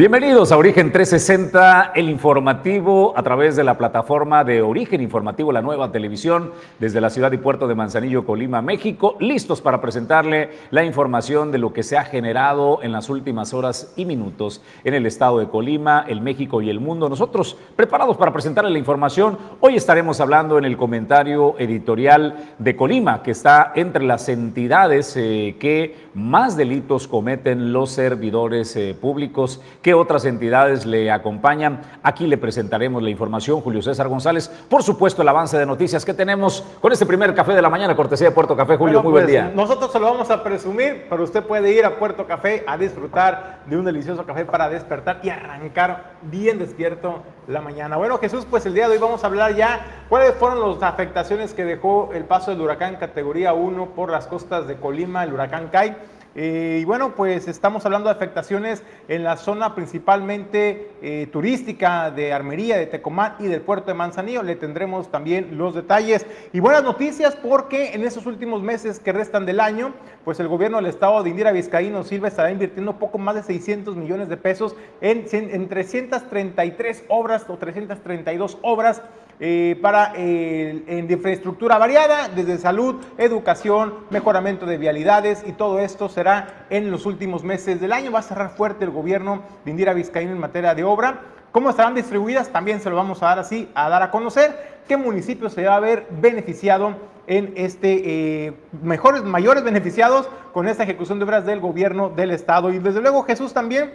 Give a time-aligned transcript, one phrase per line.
[0.00, 5.60] Bienvenidos a Origen 360, el informativo a través de la plataforma de Origen Informativo, la
[5.60, 10.84] nueva televisión, desde la ciudad y puerto de Manzanillo, Colima, México, listos para presentarle la
[10.84, 15.04] información de lo que se ha generado en las últimas horas y minutos en el
[15.04, 17.10] estado de Colima, el México y el mundo.
[17.10, 23.22] Nosotros preparados para presentarle la información, hoy estaremos hablando en el comentario editorial de Colima,
[23.22, 29.89] que está entre las entidades eh, que más delitos cometen los servidores eh, públicos que
[29.94, 31.80] otras entidades le acompañan.
[32.02, 34.48] Aquí le presentaremos la información, Julio César González.
[34.68, 37.96] Por supuesto, el avance de noticias que tenemos con este primer café de la mañana,
[37.96, 38.76] cortesía de Puerto Café.
[38.76, 39.52] Julio, muy buen pues, día.
[39.54, 43.60] Nosotros se lo vamos a presumir, pero usted puede ir a Puerto Café a disfrutar
[43.66, 47.96] de un delicioso café para despertar y arrancar bien despierto la mañana.
[47.96, 51.54] Bueno, Jesús, pues el día de hoy vamos a hablar ya cuáles fueron las afectaciones
[51.54, 55.68] que dejó el paso del huracán categoría 1 por las costas de Colima, el huracán
[55.68, 55.96] Kai.
[56.34, 62.32] Eh, y bueno, pues estamos hablando de afectaciones en la zona principalmente eh, turística de
[62.32, 64.42] Armería, de Tecomán y del puerto de Manzanillo.
[64.42, 66.26] Le tendremos también los detalles.
[66.52, 69.92] Y buenas noticias porque en esos últimos meses que restan del año,
[70.24, 73.96] pues el gobierno del estado de Indira Vizcaíno Silva estará invirtiendo poco más de 600
[73.96, 79.02] millones de pesos en, en 333 obras o 332 obras
[79.42, 86.10] eh, para eh, en infraestructura variada, desde salud, educación, mejoramiento de vialidades y todo esto
[86.10, 88.12] será en los últimos meses del año.
[88.12, 91.22] Va a cerrar fuerte el gobierno de Indira Vizcaíno en materia de obra.
[91.52, 92.50] ¿Cómo estarán distribuidas?
[92.50, 94.82] También se lo vamos a dar así, a dar a conocer.
[94.86, 96.96] ¿Qué municipio se va a ver beneficiado
[97.26, 98.52] en este, eh,
[98.82, 102.70] mejores, mayores beneficiados con esta ejecución de obras del gobierno del estado?
[102.70, 103.90] Y desde luego Jesús también,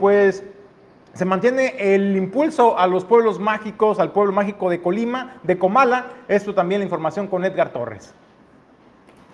[0.00, 0.44] pues
[1.16, 6.06] se mantiene el impulso a los pueblos mágicos, al pueblo mágico de Colima, de Comala.
[6.28, 8.14] Esto también la información con Edgar Torres.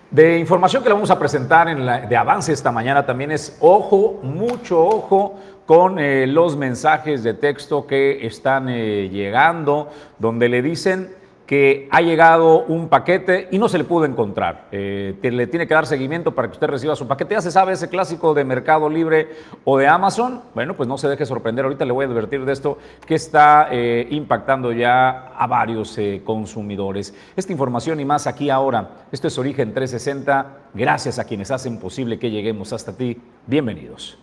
[0.09, 3.57] De información que le vamos a presentar en la, de avance esta mañana también es
[3.59, 9.89] ojo, mucho ojo con eh, los mensajes de texto que están eh, llegando,
[10.19, 11.09] donde le dicen
[11.45, 14.67] que ha llegado un paquete y no se le pudo encontrar.
[14.71, 17.35] Eh, le tiene que dar seguimiento para que usted reciba su paquete.
[17.35, 19.29] Ya se sabe ese clásico de Mercado Libre
[19.65, 20.41] o de Amazon.
[20.53, 21.65] Bueno, pues no se deje sorprender.
[21.65, 26.21] Ahorita le voy a advertir de esto que está eh, impactando ya a varios eh,
[26.23, 27.13] consumidores.
[27.35, 29.05] Esta información y más aquí ahora.
[29.11, 30.45] Esto es Origen 360.
[30.73, 33.19] Gracias a quienes hacen posible que lleguemos hasta ti.
[33.47, 34.17] Bienvenidos.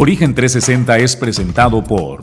[0.00, 2.20] Origen 360 es presentado por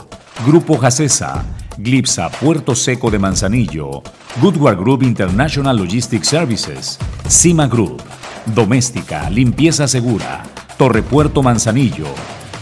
[0.47, 1.44] Grupo Jacesa,
[1.78, 4.02] Glipsa Puerto Seco de Manzanillo,
[4.41, 6.97] Goodward Group International Logistics Services,
[7.28, 8.02] Cima Group,
[8.46, 10.44] Doméstica, Limpieza Segura,
[10.78, 12.08] Torre Puerto Manzanillo,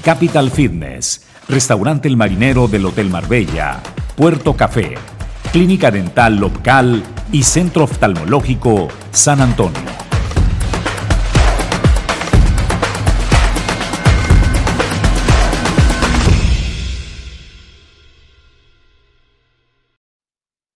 [0.04, 3.82] Capital Fitness, Restaurante El Marinero del Hotel Marbella,
[4.16, 4.96] Puerto Café,
[5.52, 10.13] Clínica Dental Local y Centro Oftalmológico San Antonio.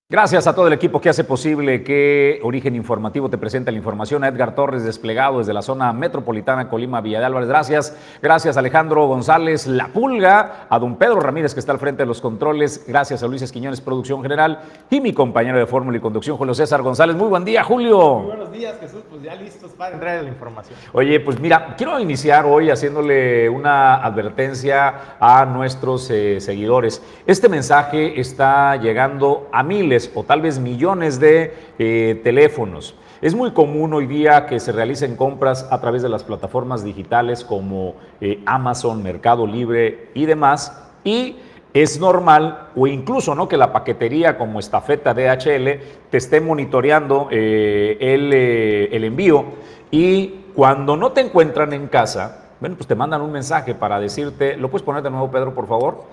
[0.09, 4.23] Gracias a todo el equipo que hace posible que Origen Informativo te presente la información.
[4.23, 7.49] A Edgar Torres, desplegado desde la zona metropolitana Colima, Villa de Álvarez.
[7.49, 7.93] Gracias.
[8.21, 12.07] Gracias a Alejandro González La Pulga, a don Pedro Ramírez, que está al frente de
[12.07, 12.85] los controles.
[12.87, 14.61] Gracias a Luis Esquiñones, producción general.
[14.89, 17.17] Y mi compañero de fórmula y conducción, Julio César González.
[17.17, 18.19] Muy buen día, Julio.
[18.19, 19.03] Muy buenos días, Jesús.
[19.09, 20.79] Pues ya listos para entrar a la información.
[20.93, 27.03] Oye, pues mira, quiero iniciar hoy haciéndole una advertencia a nuestros eh, seguidores.
[27.25, 32.95] Este mensaje está llegando a miles o tal vez millones de eh, teléfonos.
[33.21, 37.43] Es muy común hoy día que se realicen compras a través de las plataformas digitales
[37.43, 40.83] como eh, Amazon, Mercado Libre y demás.
[41.03, 41.37] Y
[41.73, 45.79] es normal o incluso no que la paquetería como estafeta DHL
[46.11, 49.45] te esté monitoreando eh, el, el envío
[49.89, 54.57] y cuando no te encuentran en casa, bueno, pues te mandan un mensaje para decirte,
[54.57, 56.05] ¿lo puedes poner de nuevo, Pedro, por favor?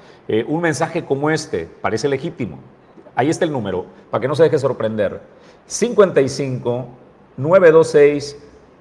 [0.48, 2.58] un mensaje como este, parece legítimo.
[3.16, 5.20] Ahí está el número, para que no se deje sorprender.
[5.66, 6.86] 55
[7.36, 8.36] 926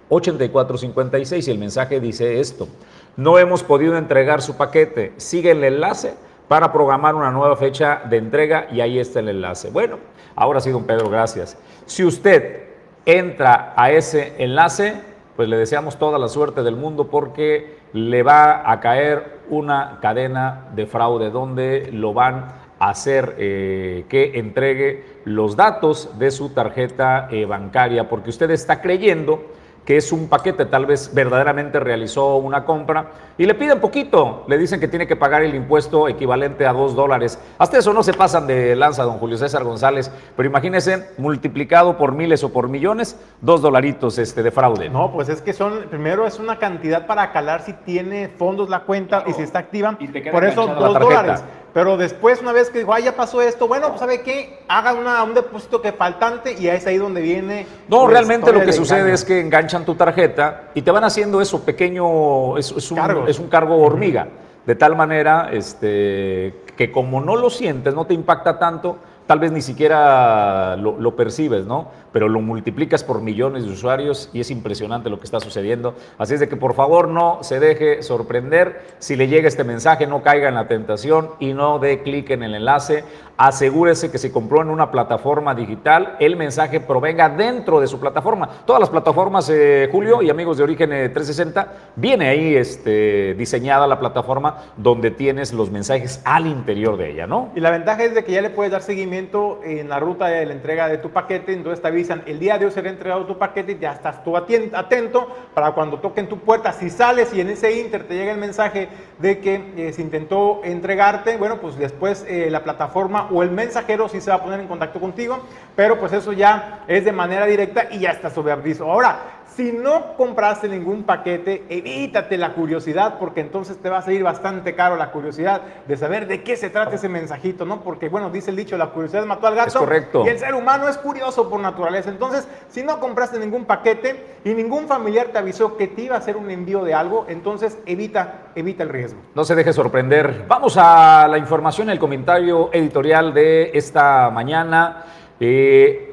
[0.10, 2.68] 8456 y el mensaje dice esto.
[3.16, 5.14] No hemos podido entregar su paquete.
[5.18, 6.16] Sigue el enlace
[6.48, 9.70] para programar una nueva fecha de entrega y ahí está el enlace.
[9.70, 9.98] Bueno,
[10.36, 11.58] ahora sí, don Pedro, gracias.
[11.86, 12.64] Si usted
[13.06, 14.96] entra a ese enlace,
[15.36, 20.68] pues le deseamos toda la suerte del mundo porque le va a caer una cadena
[20.76, 27.46] de fraude donde lo van hacer eh, que entregue los datos de su tarjeta eh,
[27.46, 29.54] bancaria, porque usted está creyendo
[29.86, 34.58] que es un paquete, tal vez verdaderamente realizó una compra y le piden poquito, le
[34.58, 37.40] dicen que tiene que pagar el impuesto equivalente a dos dólares.
[37.58, 42.14] Hasta eso no se pasan de lanza, don Julio César González, pero imagínese, multiplicado por
[42.14, 44.90] miles o por millones, dos dolaritos este, de fraude.
[44.90, 48.82] No, pues es que son, primero es una cantidad para calar si tiene fondos la
[48.82, 49.98] cuenta y si está activa,
[50.32, 51.44] por eso dos dólares.
[51.74, 54.60] Pero después, una vez que dijo, ah, ya pasó esto, bueno, pues ¿sabe qué?
[54.68, 57.66] Haga una, un depósito que faltante y es ahí donde viene.
[57.88, 61.64] No, realmente lo que sucede es que enganchan tu tarjeta y te van haciendo eso
[61.64, 64.28] pequeño, es, un, es un cargo hormiga.
[64.68, 69.52] De tal manera este, que como no lo sientes, no te impacta tanto, tal vez
[69.52, 71.88] ni siquiera lo, lo percibes, ¿no?
[72.14, 75.96] Pero lo multiplicas por millones de usuarios y es impresionante lo que está sucediendo.
[76.18, 78.82] Así es de que por favor no se deje sorprender.
[79.00, 82.44] Si le llega este mensaje, no caiga en la tentación y no dé clic en
[82.44, 83.04] el enlace.
[83.36, 88.48] Asegúrese que si compró en una plataforma digital, el mensaje provenga dentro de su plataforma.
[88.66, 91.66] Todas las plataformas, eh, Julio y amigos de Origen 360, eh,
[91.96, 97.50] viene ahí este, diseñada la plataforma donde tienes los mensajes al interior de ella, ¿no?
[97.56, 100.46] Y la ventaja es de que ya le puedes dar seguimiento en la ruta de
[100.46, 103.74] la entrega de tu paquete, entonces está el día de hoy será entregado tu paquete
[103.74, 107.80] y ya estás tú atento para cuando toquen tu puerta, si sales y en ese
[107.80, 108.90] inter te llega el mensaje
[109.20, 114.10] de que eh, se intentó entregarte, bueno, pues después eh, la plataforma o el mensajero
[114.10, 115.40] sí se va a poner en contacto contigo,
[115.76, 118.92] pero pues eso ya es de manera directa y ya está sobre aviso.
[118.92, 119.20] Ahora,
[119.56, 124.76] si no compraste ningún paquete, evítate la curiosidad porque entonces te va a salir bastante
[124.76, 127.82] caro la curiosidad de saber de qué se trata ese mensajito, ¿no?
[127.82, 129.68] Porque, bueno, dice el dicho, la curiosidad mató al gato.
[129.68, 130.24] Es correcto.
[130.26, 132.10] Y el ser humano es curioso por naturaleza.
[132.10, 136.20] Entonces, si no compraste ningún paquete y ningún familiar te avisó que te iba a
[136.20, 139.20] hacer un envío de algo, entonces evita, evita el riesgo.
[139.36, 140.46] No se deje sorprender.
[140.48, 145.06] Vamos a la información, el comentario editorial de esta mañana.
[145.40, 146.13] Eh,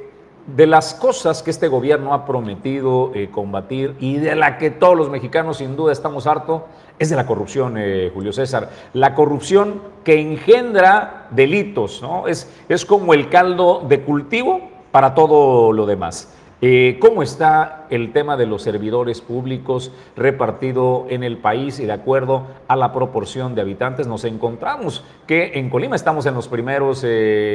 [0.57, 4.97] de las cosas que este gobierno ha prometido eh, combatir y de la que todos
[4.97, 6.63] los mexicanos sin duda estamos hartos,
[6.99, 8.71] es de la corrupción, eh, Julio César.
[8.93, 12.29] La corrupción que engendra delitos, ¿no?
[12.29, 14.61] Es, es como el caldo de cultivo
[14.91, 16.35] para todo lo demás.
[16.63, 21.93] Eh, ¿Cómo está el tema de los servidores públicos repartido en el país y de
[21.93, 24.07] acuerdo a la proporción de habitantes?
[24.07, 27.03] Nos encontramos que en Colima estamos en los primeros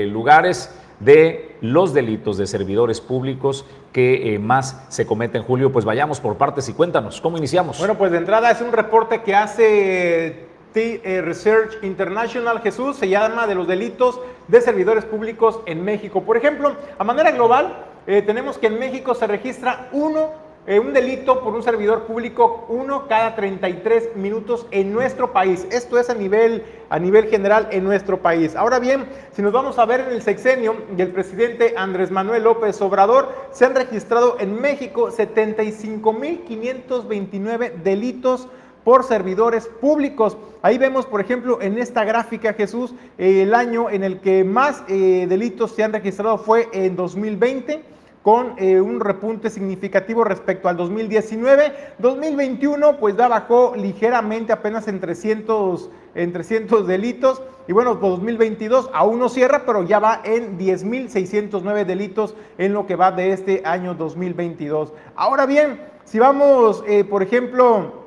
[0.07, 5.71] lugares de los delitos de servidores públicos que eh, más se cometen, Julio.
[5.71, 7.79] Pues vayamos por partes y cuéntanos, ¿cómo iniciamos?
[7.79, 13.07] Bueno, pues de entrada es un reporte que hace T eh, Research International, Jesús, se
[13.07, 16.23] llama de los delitos de servidores públicos en México.
[16.23, 20.93] Por ejemplo, a manera global, eh, tenemos que en México se registra uno eh, un
[20.93, 25.67] delito por un servidor público, uno cada 33 minutos en nuestro país.
[25.69, 28.55] Esto es a nivel, a nivel general en nuestro país.
[28.55, 32.81] Ahora bien, si nos vamos a ver en el sexenio del presidente Andrés Manuel López
[32.81, 38.47] Obrador, se han registrado en México 75.529 delitos
[38.83, 40.35] por servidores públicos.
[40.63, 44.83] Ahí vemos, por ejemplo, en esta gráfica, Jesús, eh, el año en el que más
[44.87, 47.93] delitos se han registrado fue en 2020
[48.25, 51.93] con eh, un repunte significativo respecto al 2019.
[51.99, 58.95] 2021 pues da bajó ligeramente apenas en 300, en 300 delitos y bueno, 2022 pues,
[58.97, 63.61] aún no cierra, pero ya va en 10.609 delitos en lo que va de este
[63.63, 64.91] año 2022.
[65.15, 68.05] Ahora bien, si vamos, eh, por ejemplo,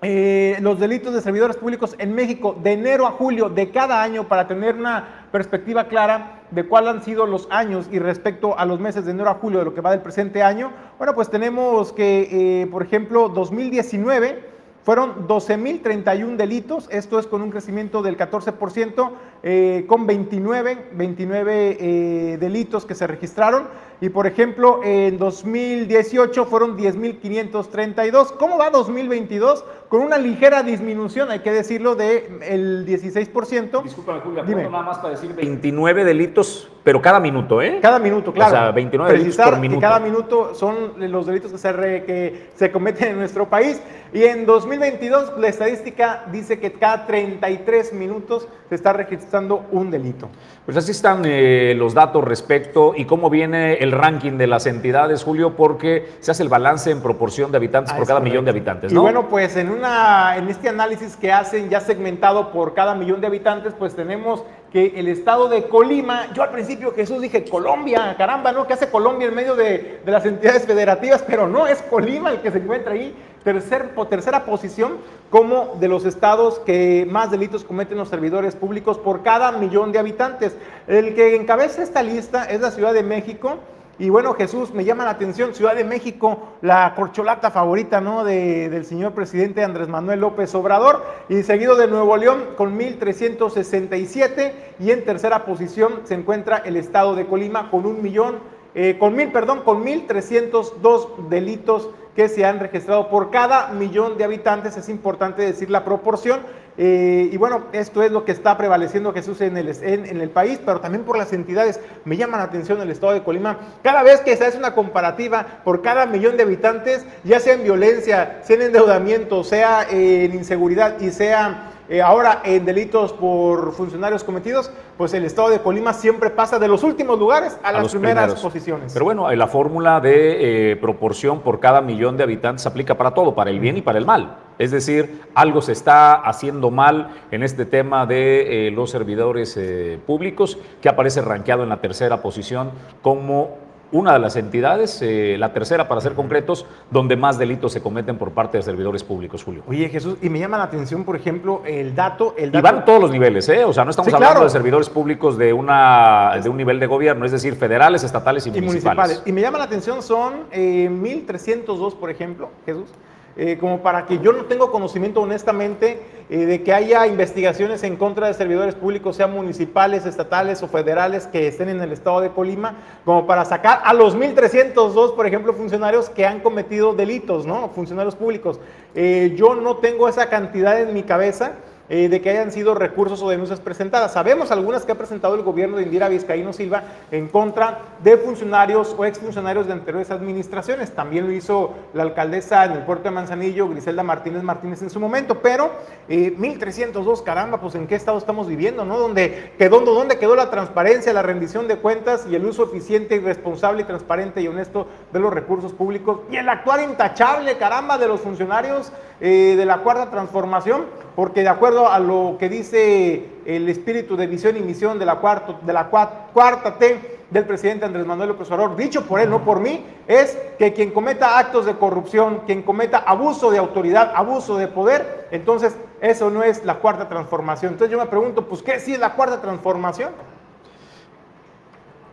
[0.00, 4.28] eh, los delitos de servidores públicos en México de enero a julio de cada año
[4.28, 8.80] para tener una perspectiva clara de cuáles han sido los años y respecto a los
[8.80, 10.72] meses de enero a julio de lo que va del presente año.
[10.98, 17.50] Bueno, pues tenemos que, eh, por ejemplo, 2019 fueron 12.031 delitos, esto es con un
[17.50, 19.10] crecimiento del 14%,
[19.42, 23.66] eh, con 29, 29 eh, delitos que se registraron.
[24.00, 28.36] Y por ejemplo, en 2018 fueron 10.532.
[28.38, 29.64] ¿Cómo va 2022?
[29.88, 33.82] Con una ligera disminución, hay que decirlo, del 16%.
[33.84, 37.78] Disculpa, Julia, nada más para decir 29 delitos, pero cada minuto, ¿eh?
[37.80, 38.52] Cada minuto, claro.
[38.52, 39.80] O sea, 29 delitos por minuto.
[39.80, 43.80] cada minuto son los delitos que se, que se cometen en nuestro país.
[44.12, 50.28] Y en 2022 la estadística dice que cada 33 minutos se está registrando un delito.
[50.66, 55.22] Pues así están eh, los datos respecto y cómo viene el ranking de las entidades,
[55.22, 58.50] Julio, porque se hace el balance en proporción de habitantes por ah, cada millón de
[58.50, 58.98] habitantes, ¿no?
[58.98, 63.20] Y bueno, pues en una, en este análisis que hacen ya segmentado por cada millón
[63.20, 64.42] de habitantes, pues tenemos
[64.76, 68.66] que el estado de Colima, yo al principio Jesús dije Colombia, caramba, ¿no?
[68.66, 71.24] ¿Qué hace Colombia en medio de, de las entidades federativas?
[71.26, 74.98] Pero no, es Colima el que se encuentra ahí, tercer, tercera posición
[75.30, 79.98] como de los estados que más delitos cometen los servidores públicos por cada millón de
[79.98, 80.54] habitantes.
[80.86, 83.60] El que encabeza esta lista es la Ciudad de México
[83.98, 88.24] y bueno, Jesús, me llama la atención, Ciudad de México, la corcholata favorita ¿no?
[88.24, 94.90] del señor presidente Andrés Manuel López Obrador, y seguido de Nuevo León con 1.367, y
[94.90, 98.40] en tercera posición se encuentra el estado de Colima con un millón,
[98.74, 104.24] eh, con mil, perdón, con 1.302 delitos que se han registrado por cada millón de
[104.24, 106.40] habitantes, es importante decir la proporción,
[106.78, 110.60] eh, y bueno, esto es lo que está prevaleciendo Jesús en el, en, el país,
[110.64, 111.80] pero también por las entidades.
[112.04, 113.58] Me llama la atención el estado de Colima.
[113.82, 117.62] Cada vez que se hace una comparativa por cada millón de habitantes, ya sea en
[117.62, 124.24] violencia, sea en endeudamiento, sea en inseguridad y sea eh, ahora en delitos por funcionarios
[124.24, 128.34] cometidos, pues el estado de Colima siempre pasa de los últimos lugares a, las primeras
[128.40, 128.92] posiciones.
[128.92, 133.34] Pero bueno, la fórmula de eh, proporción por cada millón de habitantes aplica para todo,
[133.34, 134.38] para el bien y para el mal.
[134.58, 139.58] Es decir, algo se está haciendo mal en este tema de eh, los servidores
[140.06, 142.70] públicos, que aparece rankeado en la tercera posición
[143.02, 147.80] como una de las entidades, eh, la tercera para ser concretos, donde más delitos se
[147.80, 149.62] cometen por parte de servidores públicos, Julio.
[149.68, 152.34] Oye, Jesús, y me llama la atención, por ejemplo, el dato...
[152.36, 152.58] El dato...
[152.58, 153.64] Y van todos los niveles, ¿eh?
[153.64, 157.24] O sea, no estamos hablando de servidores públicos de, una, de un nivel de gobierno,
[157.24, 159.22] es decir, federales, estatales y, municipales.
[159.24, 162.88] Y me llama la atención, son eh, 1.302, por ejemplo, Jesús,
[163.36, 166.00] eh, como para que yo no tengo conocimiento honestamente
[166.30, 171.26] eh, de que haya investigaciones en contra de servidores públicos, sean municipales, estatales o federales
[171.26, 175.52] que estén en el estado de Colima, como para sacar a los 1.302, por ejemplo,
[175.52, 177.68] funcionarios que han cometido delitos, ¿no?
[177.68, 178.58] Funcionarios públicos.
[178.94, 181.52] Eh, yo no tengo esa cantidad en mi cabeza.
[181.88, 184.12] Eh, de que hayan sido recursos o denuncias presentadas.
[184.12, 188.92] Sabemos algunas que ha presentado el gobierno de Indira Vizcaíno Silva en contra de funcionarios
[188.98, 190.90] o exfuncionarios de anteriores administraciones.
[190.92, 194.98] También lo hizo la alcaldesa en el puerto de Manzanillo, Griselda Martínez Martínez en su
[194.98, 195.70] momento, pero
[196.08, 198.98] 1302, eh, caramba, pues en qué estado estamos viviendo, ¿no?
[198.98, 203.20] Donde quedó, ¿Dónde quedó la transparencia, la rendición de cuentas y el uso eficiente y
[203.20, 208.08] responsable y transparente y honesto de los recursos públicos y el actuar intachable, caramba, de
[208.08, 210.84] los funcionarios eh, de la cuarta transformación?
[211.16, 215.16] porque de acuerdo a lo que dice el espíritu de visión y misión de la,
[215.16, 219.42] cuarta, de la cuarta T del presidente Andrés Manuel López Obrador, dicho por él, no
[219.42, 224.58] por mí, es que quien cometa actos de corrupción, quien cometa abuso de autoridad, abuso
[224.58, 227.72] de poder, entonces eso no es la cuarta transformación.
[227.72, 230.10] Entonces yo me pregunto, pues ¿qué sí es la cuarta transformación?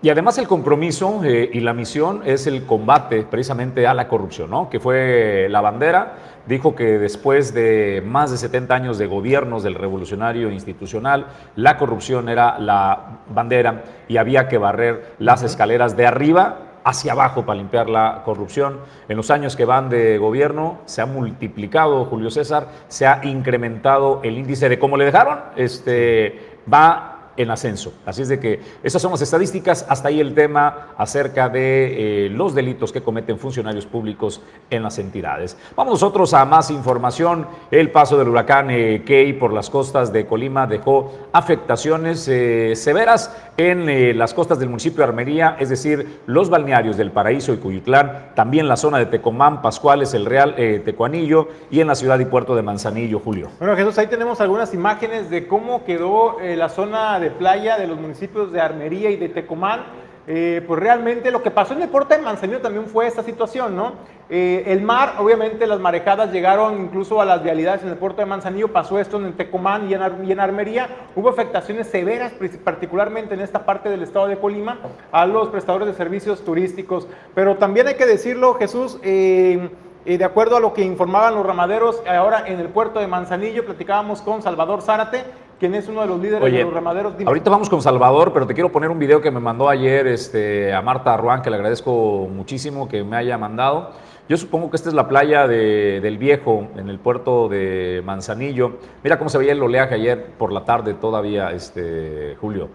[0.04, 4.50] Y además el compromiso eh, y la misión es el combate precisamente a la corrupción,
[4.50, 4.70] ¿no?
[4.70, 6.16] que fue la bandera.
[6.46, 12.28] Dijo que después de más de 70 años de gobiernos del revolucionario institucional, la corrupción
[12.28, 17.90] era la bandera y había que barrer las escaleras de arriba hacia abajo para limpiar
[17.90, 18.80] la corrupción.
[19.08, 24.20] En los años que van de gobierno se ha multiplicado, Julio César, se ha incrementado
[24.24, 27.94] el índice de cómo le dejaron, este, va en ascenso.
[28.06, 32.30] Así es de que esas son las estadísticas, hasta ahí el tema acerca de eh,
[32.30, 35.58] los delitos que cometen funcionarios públicos en las entidades.
[35.76, 37.48] Vamos nosotros a más información.
[37.72, 43.36] El paso del huracán eh, Key por las costas de Colima dejó afectaciones eh, severas
[43.58, 48.32] en las costas del municipio de Armería, es decir, los balnearios del Paraíso y Cuyutlán,
[48.36, 52.56] también la zona de Tecomán, Pascuales, El Real, Tecuanillo y en la ciudad y puerto
[52.56, 53.50] de Manzanillo, Julio.
[53.60, 58.00] Bueno, Jesús, ahí tenemos algunas imágenes de cómo quedó la zona de playa de los
[58.00, 59.84] municipios de Armería y de Tecomán,
[60.26, 63.76] eh, pues realmente lo que pasó en el puerto de Manzanillo también fue esta situación,
[63.76, 63.94] ¿no?
[64.30, 68.26] Eh, el mar, obviamente las marejadas llegaron incluso a las vialidades en el puerto de
[68.26, 70.88] Manzanillo, pasó esto en Tecomán y en, y en Armería,
[71.18, 72.32] hubo afectaciones severas,
[72.64, 74.80] particularmente en esta parte del estado de Colima,
[75.12, 79.70] a los prestadores de servicios turísticos, pero también hay que decirlo, Jesús, eh,
[80.06, 84.22] de acuerdo a lo que informaban los ramaderos, ahora en el puerto de Manzanillo platicábamos
[84.22, 85.26] con Salvador Zárate,
[85.60, 87.14] quien es uno de los líderes de los ramaderos.
[87.26, 90.74] Ahorita vamos con Salvador, pero te quiero poner un video que me mandó ayer este,
[90.74, 93.92] a Marta Ruán, que le agradezco muchísimo que me haya mandado.
[94.30, 98.78] Yo supongo que esta es la playa del Viejo, en el puerto de Manzanillo.
[99.04, 102.70] Mira cómo se veía el oleaje ayer por la tarde todavía, este, Julio.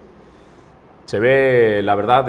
[1.07, 2.27] Se ve, la verdad,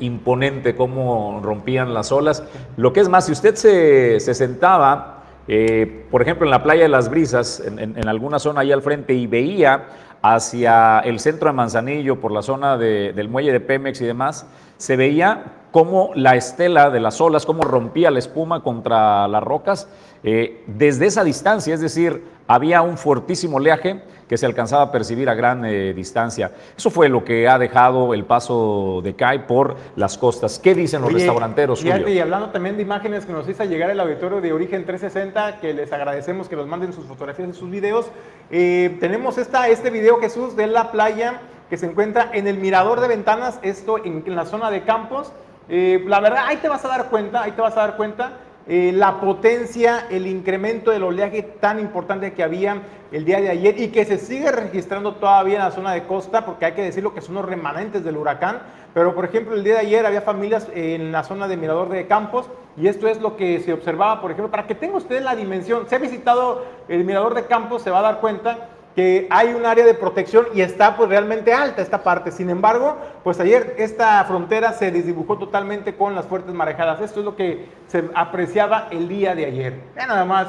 [0.00, 2.42] imponente cómo rompían las olas.
[2.76, 5.15] Lo que es más, si usted se, se sentaba
[5.48, 9.14] eh, por ejemplo, en la playa de las Brisas, en, alguna zona ahí al frente,
[9.14, 9.86] y veía
[10.22, 14.96] hacia el centro de Manzanillo, por la zona del muelle de Pemex y demás, se
[14.96, 19.88] veía cómo la estela de las olas, cómo rompía la espuma contra las rocas
[20.22, 25.28] eh, desde esa distancia, es decir, había un fuertísimo oleaje que se alcanzaba a percibir
[25.28, 26.52] a gran eh, distancia.
[26.76, 30.58] Eso fue lo que ha dejado el paso de CAI por las costas.
[30.58, 31.84] ¿Qué dicen los restauranteros?
[31.84, 35.72] y hablando también de imágenes que nos hizo llegar el auditorio de Origen 360, que
[35.72, 38.06] les agradecemos que nos manden sus fotografías y sus videos.
[38.50, 41.40] Eh, tenemos esta, este video, Jesús, de la playa
[41.70, 45.32] que se encuentra en el mirador de ventanas, esto en, la zona de Campos.
[45.68, 48.32] Eh, la verdad, ahí te vas a dar cuenta, ahí te vas a dar cuenta
[48.68, 52.82] eh, la potencia, el incremento del oleaje tan importante que había
[53.12, 56.44] el día de ayer y que se sigue registrando todavía en la zona de costa,
[56.44, 58.62] porque hay que decirlo que son los remanentes del huracán.
[58.92, 62.06] Pero, por ejemplo, el día de ayer había familias en la zona de Mirador de
[62.06, 65.36] Campos y esto es lo que se observaba, por ejemplo, para que tenga usted la
[65.36, 65.88] dimensión.
[65.88, 69.66] Se ha visitado el Mirador de Campos, se va a dar cuenta que hay un
[69.66, 72.32] área de protección y está pues realmente alta esta parte.
[72.32, 77.02] Sin embargo, pues ayer esta frontera se desdibujó totalmente con las fuertes marejadas.
[77.02, 79.80] Esto es lo que se apreciaba el día de ayer.
[79.94, 80.48] Ya nada más.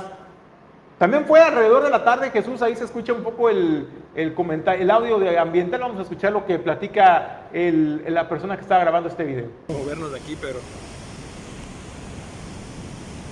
[0.98, 4.82] También fue alrededor de la tarde, Jesús, ahí se escucha un poco el, el comentario,
[4.82, 5.82] el audio de ambiental.
[5.82, 9.46] Vamos a escuchar lo que platica el, la persona que está grabando este video.
[9.68, 10.58] Movernos de aquí, pero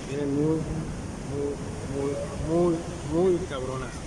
[0.10, 0.60] vienen muy,
[1.32, 2.12] muy,
[2.52, 2.76] muy,
[3.14, 4.05] muy, muy cabronas.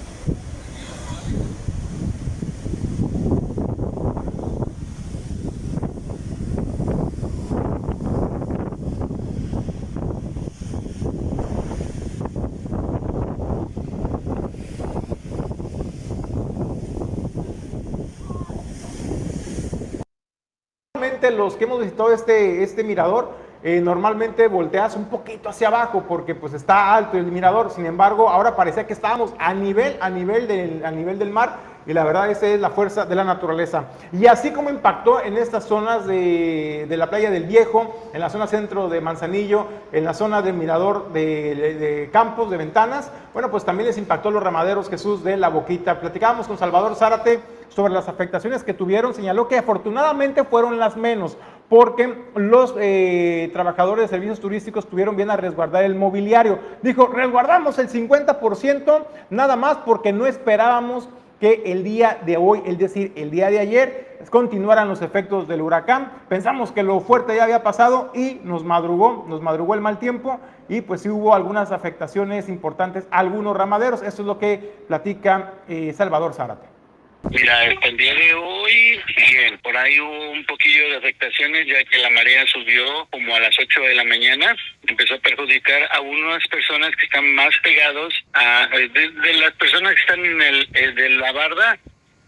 [21.31, 23.31] Los que hemos visitado este, este mirador,
[23.63, 27.71] eh, normalmente volteas un poquito hacia abajo porque pues está alto el mirador.
[27.71, 31.57] Sin embargo, ahora parecía que estábamos a nivel, a nivel, del, a nivel del mar
[31.89, 33.85] y la verdad esa es la fuerza de la naturaleza.
[34.13, 38.29] Y así como impactó en estas zonas de, de la playa del Viejo, en la
[38.29, 43.51] zona centro de Manzanillo, en la zona del mirador de, de, Campos, de Ventanas, bueno,
[43.51, 45.99] pues también les impactó los ramaderos Jesús de la Boquita.
[45.99, 51.39] Platicábamos con Salvador Zárate sobre las afectaciones que tuvieron, señaló que afortunadamente fueron las menos
[51.69, 56.59] porque los eh, trabajadores de servicios turísticos tuvieron bien a resguardar el mobiliario.
[56.83, 61.09] Dijo, resguardamos el 50% nada más porque no esperábamos
[61.41, 65.63] que el día de hoy, es decir, el día de ayer, continuaran los efectos del
[65.63, 66.13] huracán.
[66.29, 70.41] Pensamos que lo fuerte ya había pasado y nos madrugó, nos madrugó el mal tiempo
[70.69, 74.03] y pues sí hubo algunas afectaciones importantes algunos ramaderos.
[74.03, 76.78] Eso es lo que platica eh, Salvador Zárate.
[77.25, 81.99] Mira, el día de hoy, bien, por ahí hubo un poquillo de afectaciones ya que
[81.99, 86.47] la marea subió como a las 8 de la mañana, empezó a perjudicar a unas
[86.49, 91.09] personas que están más pegados a de, las personas que están en el, el, de
[91.11, 91.79] la barda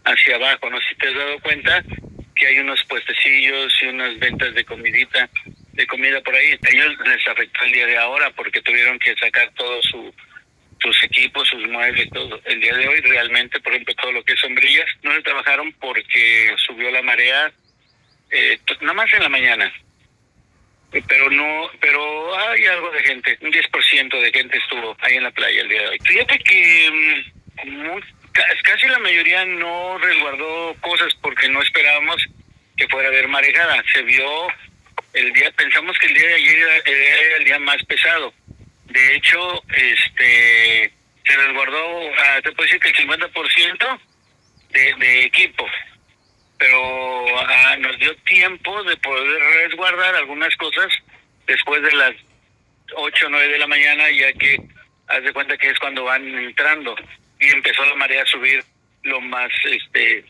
[0.03, 1.83] hacia abajo, no sé si te has dado cuenta
[2.35, 5.29] que hay unos puestecillos y unas ventas de comidita,
[5.73, 6.57] de comida por ahí.
[6.67, 10.13] ellos les afectó el día de ahora porque tuvieron que sacar todo su
[10.81, 12.41] sus equipos, sus muebles, todo.
[12.45, 15.71] El día de hoy realmente, por ejemplo, todo lo que es sombrillas, no se trabajaron
[15.73, 17.51] porque subió la marea,
[18.31, 19.71] eh, nada más en la mañana.
[21.07, 25.31] Pero no, pero hay algo de gente, un 10% de gente estuvo ahí en la
[25.31, 25.97] playa el día de hoy.
[26.03, 27.23] Fíjate que
[27.63, 27.99] mm,
[28.63, 32.25] casi la mayoría no resguardó cosas porque no esperábamos
[32.75, 33.81] que fuera a haber marejada.
[33.93, 34.47] Se vio
[35.13, 38.33] el día, pensamos que el día de ayer era el día más pesado
[38.91, 40.91] de hecho, este
[41.25, 43.99] se resguardó, uh, te puedo decir que el 50%
[44.69, 45.65] de, de equipo,
[46.57, 50.91] pero ah, nos dio tiempo de poder resguardar algunas cosas
[51.47, 52.13] después de las
[52.95, 54.57] 8 o 9 de la mañana, ya que
[55.07, 56.95] haz de cuenta que es cuando van entrando
[57.39, 58.63] y empezó la marea a subir
[59.03, 60.23] lo más, este,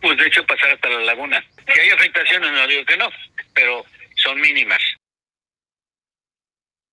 [0.00, 1.44] pues de hecho pasar hasta la laguna.
[1.66, 3.10] Que hay afectaciones, no digo que no,
[3.54, 3.84] pero
[4.16, 4.82] son mínimas.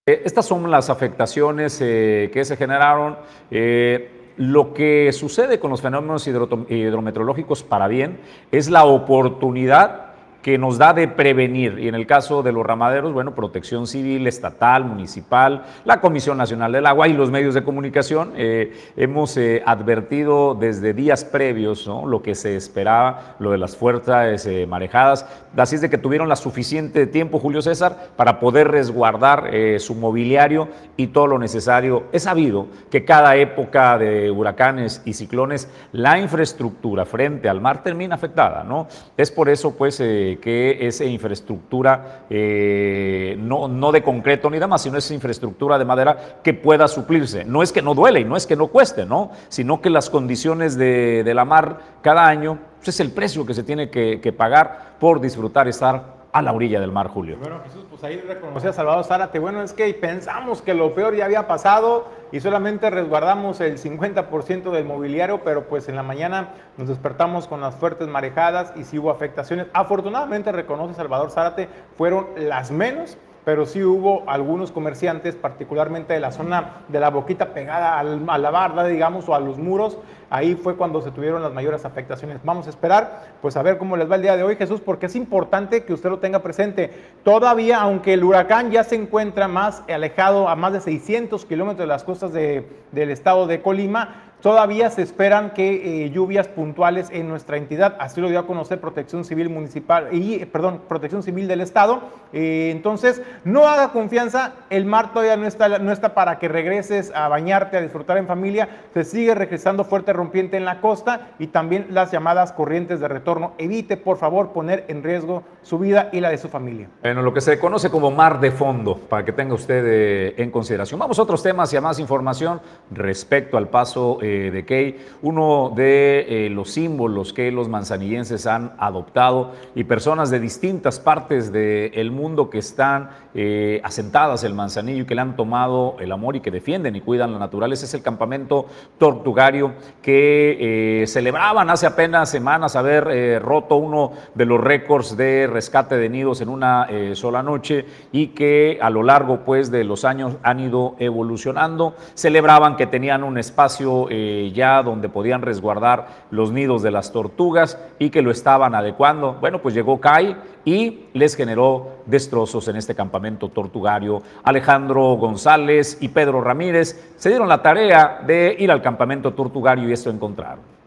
[0.07, 3.17] Eh, estas son las afectaciones eh, que se generaron.
[3.51, 8.19] Eh, lo que sucede con los fenómenos hidrometeorológicos para bien
[8.51, 10.06] es la oportunidad
[10.47, 11.77] que nos da de prevenir.
[11.77, 16.71] Y en el caso de los ramaderos, bueno, protección civil, estatal, municipal, la Comisión Nacional
[16.71, 22.21] del Agua y los medios de comunicación, eh, hemos eh, advertido desde días previos lo
[22.21, 25.25] que se esperaba, lo de las fuerzas eh, marejadas.
[25.57, 30.69] Así es de que tuvieron la suficiente tiempo, Julio César, para poder resguardar su mobiliario
[30.95, 32.03] y todo lo necesario.
[32.13, 38.15] Es sabido que cada época de huracanes y ciclones, la infraestructura frente al mar termina
[38.15, 38.87] afectada, ¿no?
[39.17, 39.99] Es por eso, pues,
[40.39, 46.39] que es infraestructura eh, no, no de concreto ni demás, sino es infraestructura de madera
[46.43, 47.45] que pueda suplirse.
[47.45, 49.31] No es que no duele y no es que no cueste, ¿no?
[49.49, 53.53] sino que las condiciones de, de la mar cada año pues es el precio que
[53.53, 57.35] se tiene que pagar por disfrutar estar a la orilla del mar, Julio.
[57.39, 59.39] Bueno, Jesús, pues ahí reconocí a Salvador Zárate.
[59.39, 64.69] Bueno, es que pensamos que lo peor ya había pasado y solamente resguardamos el 50%
[64.69, 68.99] del mobiliario, pero pues en la mañana nos despertamos con las fuertes marejadas y sí
[68.99, 69.65] hubo afectaciones.
[69.73, 76.33] Afortunadamente, reconoce Salvador Zárate, fueron las menos pero sí hubo algunos comerciantes, particularmente de la
[76.33, 79.97] zona de la boquita pegada al, a la barda, digamos, o a los muros,
[80.29, 82.41] ahí fue cuando se tuvieron las mayores afectaciones.
[82.43, 85.05] Vamos a esperar, pues a ver cómo les va el día de hoy, Jesús, porque
[85.05, 86.91] es importante que usted lo tenga presente.
[87.23, 91.87] Todavía, aunque el huracán ya se encuentra más alejado, a más de 600 kilómetros de
[91.87, 97.27] las costas de, del estado de Colima, Todavía se esperan que eh, lluvias puntuales en
[97.27, 101.61] nuestra entidad, así lo dio a conocer Protección Civil Municipal y, perdón, Protección Civil del
[101.61, 102.01] Estado.
[102.33, 107.11] Eh, entonces, no haga confianza, el mar todavía no está, no está para que regreses
[107.15, 111.47] a bañarte, a disfrutar en familia, se sigue regresando fuerte rompiente en la costa y
[111.47, 113.53] también las llamadas corrientes de retorno.
[113.57, 116.89] Evite, por favor, poner en riesgo su vida y la de su familia.
[117.01, 120.51] Bueno, lo que se conoce como mar de fondo, para que tenga usted eh, en
[120.51, 120.99] consideración.
[120.99, 125.71] Vamos a otros temas y a más información respecto al paso eh, de Key, uno
[125.73, 132.11] de eh, los símbolos que los manzanillenses han adoptado y personas de distintas partes del
[132.11, 136.41] mundo que están eh, asentadas en Manzanillo y que le han tomado el amor y
[136.41, 138.65] que defienden y cuidan la naturaleza es el campamento
[138.97, 146.09] tortugario que celebraban hace apenas semanas haber roto uno de los récords de rescate de
[146.09, 150.59] nidos en una sola noche y que a lo largo pues de los años han
[150.59, 151.95] ido evolucionando.
[152.15, 157.77] Celebraban que tenían un espacio eh, ya donde podían resguardar los nidos de las tortugas
[157.99, 159.37] y que lo estaban adecuando.
[159.39, 164.23] Bueno, pues llegó CAI y les generó destrozos en este campamento tortugario.
[164.43, 169.93] Alejandro González y Pedro Ramírez se dieron la tarea de ir al campamento tortugario y
[169.93, 170.77] esto encontraron.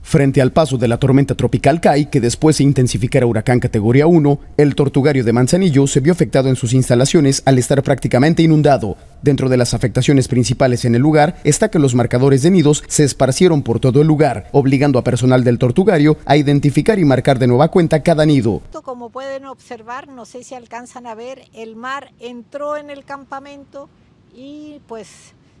[0.00, 4.38] Frente al paso de la tormenta tropical Kai, que después se intensificara huracán categoría 1,
[4.58, 8.96] el tortugario de Manzanillo se vio afectado en sus instalaciones al estar prácticamente inundado.
[9.24, 13.04] Dentro de las afectaciones principales en el lugar está que los marcadores de nidos se
[13.04, 17.46] esparcieron por todo el lugar, obligando a personal del tortugario a identificar y marcar de
[17.46, 18.60] nueva cuenta cada nido.
[18.84, 23.88] Como pueden observar, no sé si alcanzan a ver, el mar entró en el campamento
[24.34, 25.08] y pues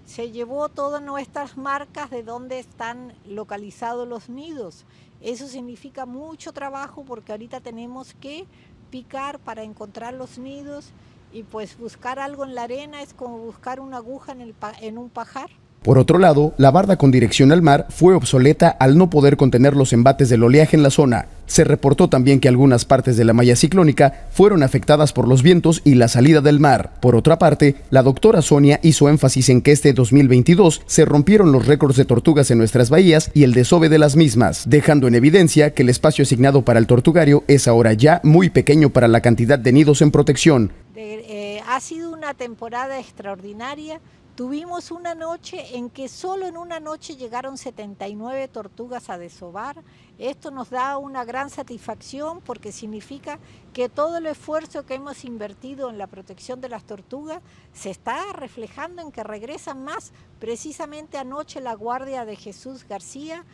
[0.04, 4.84] se llevó todas nuestras marcas de dónde están localizados los nidos.
[5.22, 8.44] Eso significa mucho trabajo porque ahorita tenemos que
[8.90, 10.92] picar para encontrar los nidos
[11.34, 14.98] y pues buscar algo en la arena es como buscar una aguja en, el, en
[14.98, 15.50] un pajar.
[15.84, 19.76] Por otro lado, la barda con dirección al mar fue obsoleta al no poder contener
[19.76, 21.26] los embates del oleaje en la zona.
[21.46, 25.82] Se reportó también que algunas partes de la malla ciclónica fueron afectadas por los vientos
[25.84, 26.92] y la salida del mar.
[27.00, 31.66] Por otra parte, la doctora Sonia hizo énfasis en que este 2022 se rompieron los
[31.66, 35.74] récords de tortugas en nuestras bahías y el desove de las mismas, dejando en evidencia
[35.74, 39.58] que el espacio asignado para el tortugario es ahora ya muy pequeño para la cantidad
[39.58, 40.72] de nidos en protección.
[40.96, 44.00] Eh, ha sido una temporada extraordinaria
[44.34, 49.84] Tuvimos una noche en que solo en una noche llegaron 79 tortugas a desovar.
[50.18, 53.38] Esto nos da una gran satisfacción porque significa
[53.72, 57.42] que todo el esfuerzo que hemos invertido en la protección de las tortugas
[57.72, 60.12] se está reflejando en que regresan más.
[60.40, 63.44] Precisamente anoche la Guardia de Jesús García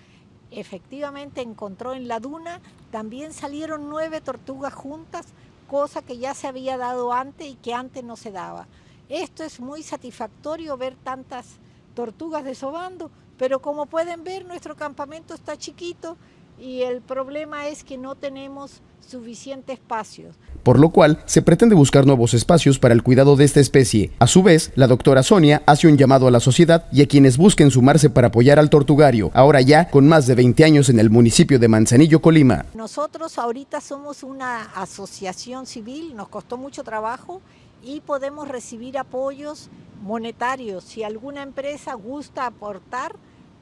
[0.50, 5.26] efectivamente encontró en la duna, también salieron nueve tortugas juntas,
[5.68, 8.66] cosa que ya se había dado antes y que antes no se daba.
[9.10, 11.44] Esto es muy satisfactorio ver tantas
[11.94, 16.16] tortugas desobando, pero como pueden ver nuestro campamento está chiquito
[16.60, 20.30] y el problema es que no tenemos suficiente espacio.
[20.62, 24.12] Por lo cual, se pretende buscar nuevos espacios para el cuidado de esta especie.
[24.20, 27.36] A su vez, la doctora Sonia hace un llamado a la sociedad y a quienes
[27.36, 31.10] busquen sumarse para apoyar al tortugario, ahora ya con más de 20 años en el
[31.10, 32.66] municipio de Manzanillo, Colima.
[32.74, 37.40] Nosotros ahorita somos una asociación civil, nos costó mucho trabajo
[37.82, 39.70] y podemos recibir apoyos
[40.02, 40.84] monetarios.
[40.84, 43.16] Si alguna empresa gusta aportar,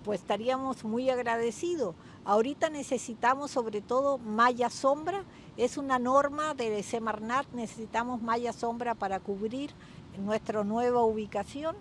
[0.04, 1.94] pues estaríamos muy agradecidos.
[2.24, 5.24] Ahorita necesitamos sobre todo malla sombra,
[5.56, 9.70] es una norma de Semarnat, necesitamos malla sombra para cubrir
[10.18, 11.76] nuestra nueva ubicación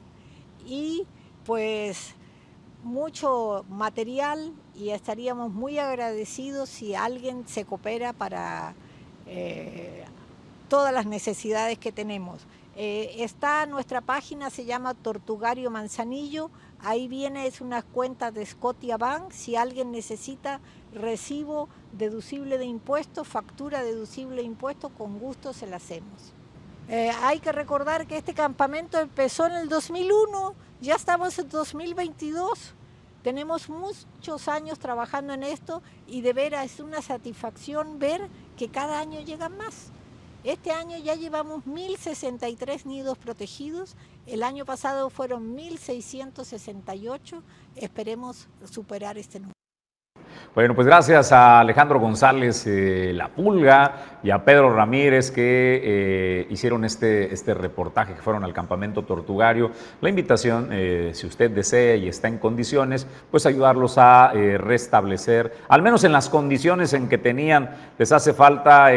[0.66, 1.06] y
[1.46, 2.16] pues
[2.84, 8.76] mucho material y estaríamos muy agradecidos si alguien se coopera para
[9.26, 10.06] eh,
[10.70, 12.46] todas las necesidades que tenemos.
[12.76, 18.98] Eh, está nuestra página, se llama Tortugario Manzanillo, Ahí viene, es una cuenta de Scotia
[18.98, 19.32] Bank.
[19.32, 20.60] Si alguien necesita
[20.94, 26.34] recibo deducible de impuestos, factura deducible de impuestos, con gusto se la hacemos.
[26.88, 32.74] Eh, hay que recordar que este campamento empezó en el 2001, ya estamos en 2022.
[33.24, 39.00] Tenemos muchos años trabajando en esto y de veras es una satisfacción ver que cada
[39.00, 39.92] año llegan más.
[40.44, 43.96] Este año ya llevamos 1.063 nidos protegidos,
[44.28, 47.42] el año pasado fueron 1.668,
[47.76, 49.57] esperemos superar este número.
[50.58, 56.48] Bueno, pues gracias a Alejandro González eh, La Pulga y a Pedro Ramírez que eh,
[56.50, 59.70] hicieron este, este reportaje, que fueron al campamento tortugario.
[60.02, 65.84] La invitación, eh, si usted desea y está en condiciones, pues ayudarlos a restablecer, al
[65.84, 68.90] menos en las condiciones en que tenían, les hace falta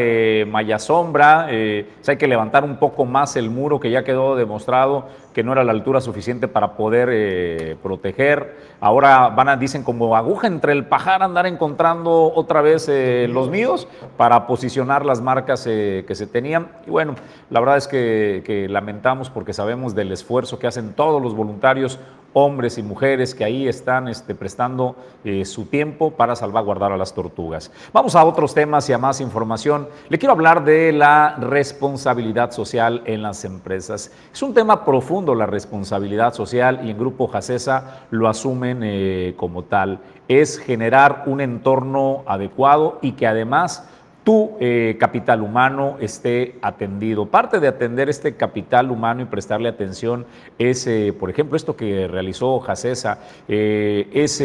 [0.47, 5.43] malla sombra, hay que levantar un poco más el muro que ya quedó demostrado que
[5.43, 8.71] no era la altura suficiente para poder eh, proteger.
[8.81, 13.51] Ahora van a, dicen como aguja entre el pajar andar encontrando otra vez eh, los
[13.51, 16.69] míos para posicionar las marcas eh, que se tenían.
[16.87, 17.15] Y bueno,
[17.51, 21.99] la verdad es que lamentamos porque sabemos del esfuerzo que hacen todos los voluntarios
[22.33, 27.15] hombres y mujeres que ahí están este, prestando eh, su tiempo para salvaguardar a las
[27.15, 27.71] tortugas.
[27.93, 29.89] Vamos a otros temas y a más información.
[30.09, 34.13] Le quiero hablar de la responsabilidad social en las empresas.
[34.33, 39.65] Es un tema profundo la responsabilidad social y en Grupo Jacesa lo asumen eh, como
[39.65, 40.01] tal.
[40.29, 43.89] Es generar un entorno adecuado y que además
[44.25, 47.27] tu eh, capital humano esté atendido.
[47.27, 50.27] Parte de atender este capital humano y prestarle atención
[50.59, 54.41] es, eh, por ejemplo, esto que realizó Jacesa, eh, es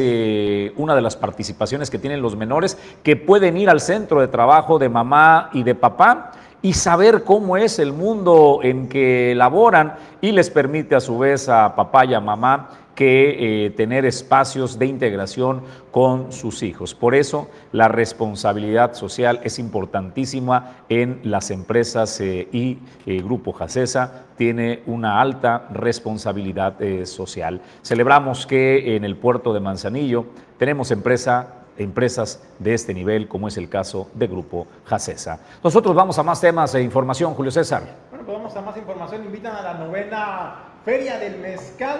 [0.78, 4.80] una de las participaciones que tienen los menores que pueden ir al centro de trabajo
[4.80, 10.32] de mamá y de papá y saber cómo es el mundo en que laboran y
[10.32, 14.86] les permite a su vez a papá y a mamá que eh, tener espacios de
[14.86, 16.96] integración con sus hijos.
[16.96, 24.24] Por eso la responsabilidad social es importantísima en las empresas eh, y eh, Grupo Jacesa
[24.38, 27.62] tiene una alta responsabilidad social.
[27.84, 30.26] Celebramos que en el puerto de Manzanillo
[30.58, 35.40] tenemos empresa empresas de este nivel, como es el caso de Grupo Jacesa.
[35.62, 37.84] Nosotros vamos a más temas e información, Julio César.
[38.10, 39.26] Bueno, pues vamos a más información.
[39.26, 40.56] Invitan a la novena
[40.86, 42.00] Feria del Mezcal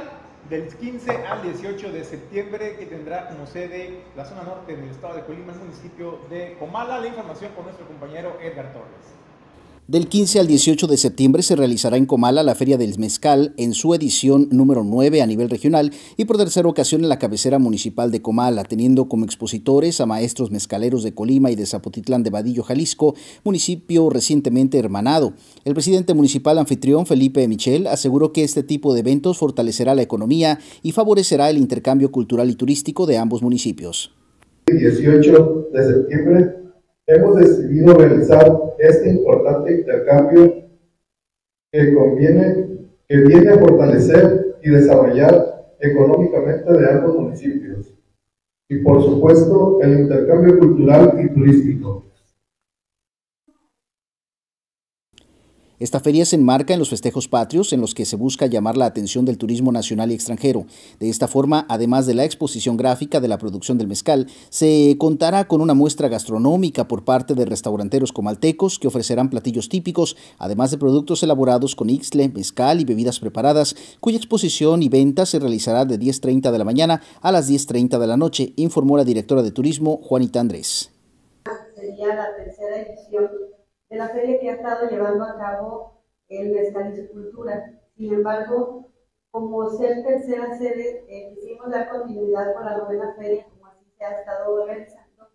[0.50, 5.16] del 15 al 18 de septiembre, que tendrá como sede la zona norte del estado
[5.16, 7.00] de Colima, el municipio de Comala.
[7.00, 9.25] La información con nuestro compañero Edgar Torres.
[9.88, 13.76] Del 15 al 18 de septiembre se realizará en Comala la Feria del Mezcal en
[13.76, 18.10] su edición número 9 a nivel regional y por tercera ocasión en la cabecera municipal
[18.10, 22.64] de Comala, teniendo como expositores a maestros mezcaleros de Colima y de Zapotitlán de Vadillo,
[22.64, 25.34] Jalisco, municipio recientemente hermanado.
[25.66, 30.58] El presidente municipal anfitrión Felipe Michel aseguró que este tipo de eventos fortalecerá la economía
[30.82, 34.12] y favorecerá el intercambio cultural y turístico de ambos municipios.
[34.66, 36.65] 18 de septiembre
[37.08, 40.66] hemos decidido realizar este importante intercambio
[41.72, 42.68] que conviene,
[43.08, 47.94] que viene a fortalecer y desarrollar económicamente de ambos municipios.
[48.68, 52.04] Y por supuesto, el intercambio cultural y turístico.
[55.78, 58.86] Esta feria se enmarca en los festejos patrios en los que se busca llamar la
[58.86, 60.66] atención del turismo nacional y extranjero.
[61.00, 65.50] De esta forma, además de la exposición gráfica de la producción del mezcal, se contará
[65.50, 70.78] con una muestra gastronómica por parte de restauranteros comaltecos que ofrecerán platillos típicos, además de
[70.78, 76.00] productos elaborados con ixtle, mezcal y bebidas preparadas, cuya exposición y venta se realizará de
[76.00, 80.00] 10.30 de la mañana a las 10.30 de la noche, informó la directora de turismo
[80.04, 80.92] Juanita Andrés.
[81.76, 83.30] Sería la tercera edición
[83.90, 87.80] de la feria que ha estado llevando a cabo el Mezcal y su Cultura.
[87.96, 88.92] Sin embargo,
[89.32, 94.06] como ser tercera sede, eh, quisimos dar continuidad con la novena feria, como así se
[94.06, 95.28] ha estado organizando,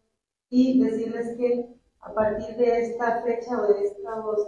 [0.48, 1.66] y decirles que
[2.00, 3.74] a partir de esta fecha o de,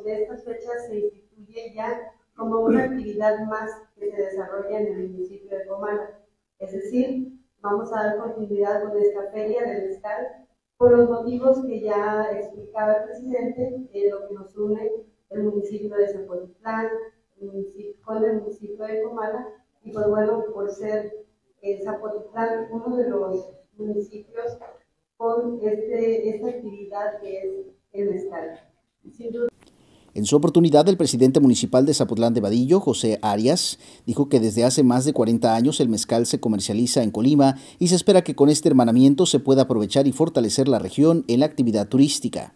[0.05, 5.11] de estas fechas se instituye ya como una actividad más que se desarrolla en el
[5.11, 6.19] municipio de Comala.
[6.59, 10.42] Es decir, vamos a dar continuidad con esta feria del mezcal
[10.83, 14.91] por los motivos que ya explicaba el presidente, de lo que nos une
[15.31, 16.89] el municipio de Zapotitlán
[18.03, 19.47] con el municipio de Comala,
[19.85, 21.25] y pues bueno, por ser
[21.85, 24.59] Zapotitlán uno de los municipios
[25.19, 28.59] con este, esta actividad que es el mezcal.
[29.13, 29.52] Sin duda,
[30.15, 34.63] en su oportunidad, el presidente municipal de Zapotlán de Vadillo, José Arias, dijo que desde
[34.63, 38.35] hace más de 40 años el mezcal se comercializa en Colima y se espera que
[38.35, 42.53] con este hermanamiento se pueda aprovechar y fortalecer la región en la actividad turística.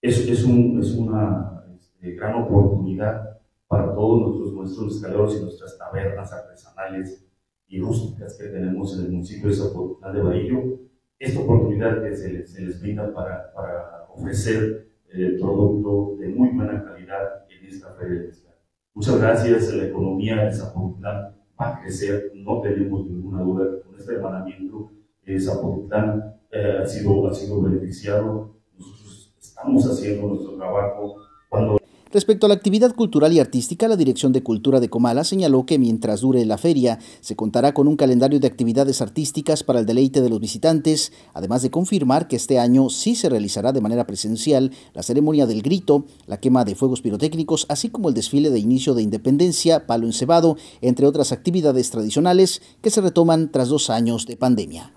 [0.00, 7.26] Es, una este, gran oportunidad para todos nuestros, nuestros mezcaleros y nuestras tabernas artesanales
[7.68, 10.78] y rústicas que tenemos en el municipio de Zapotlán de Varillo,
[11.18, 16.50] esta oportunidad que se les, se les brinda para, para ofrecer el producto de muy
[16.50, 18.54] buena calidad en esta feria de mezcal.
[18.94, 24.14] Muchas gracias, la economía de Zapotlán va a crecer, no tenemos ninguna duda con este
[24.14, 24.90] hermanamiento
[25.26, 31.16] eh, Zapotlán eh, ha, sido, ha sido beneficiado, nosotros estamos haciendo nuestro trabajo
[31.48, 31.78] cuando
[32.14, 35.80] Respecto a la actividad cultural y artística, la Dirección de Cultura de Comala señaló que
[35.80, 40.20] mientras dure la feria, se contará con un calendario de actividades artísticas para el deleite
[40.20, 44.70] de los visitantes, además de confirmar que este año sí se realizará de manera presencial
[44.92, 48.94] la ceremonia del grito, la quema de fuegos pirotécnicos, así como el desfile de inicio
[48.94, 54.36] de independencia, palo encebado, entre otras actividades tradicionales que se retoman tras dos años de
[54.36, 54.92] pandemia.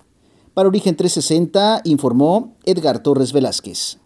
[0.53, 3.97] Para Origen 360 informó Edgar Torres Velázquez.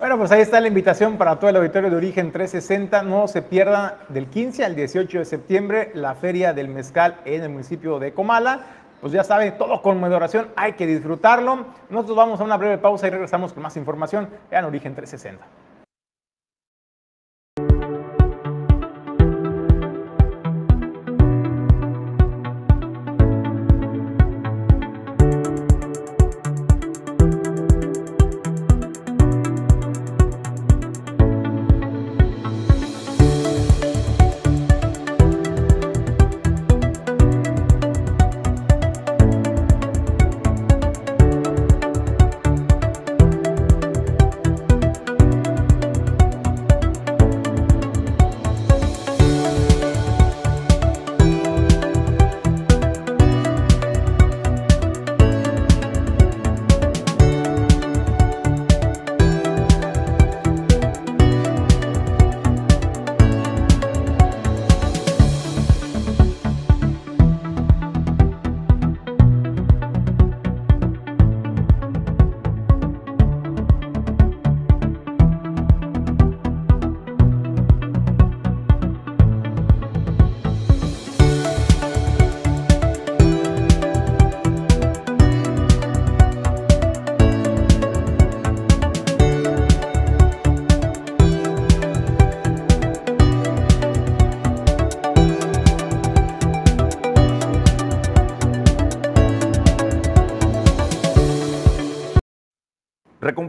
[0.00, 3.02] Bueno, pues ahí está la invitación para todo el auditorio de Origen 360.
[3.02, 7.50] No se pierdan del 15 al 18 de septiembre la Feria del Mezcal en el
[7.50, 8.62] municipio de Comala.
[9.02, 11.66] Pues ya saben, todo con moderación, hay que disfrutarlo.
[11.90, 15.44] Nosotros vamos a una breve pausa y regresamos con más información en Origen 360.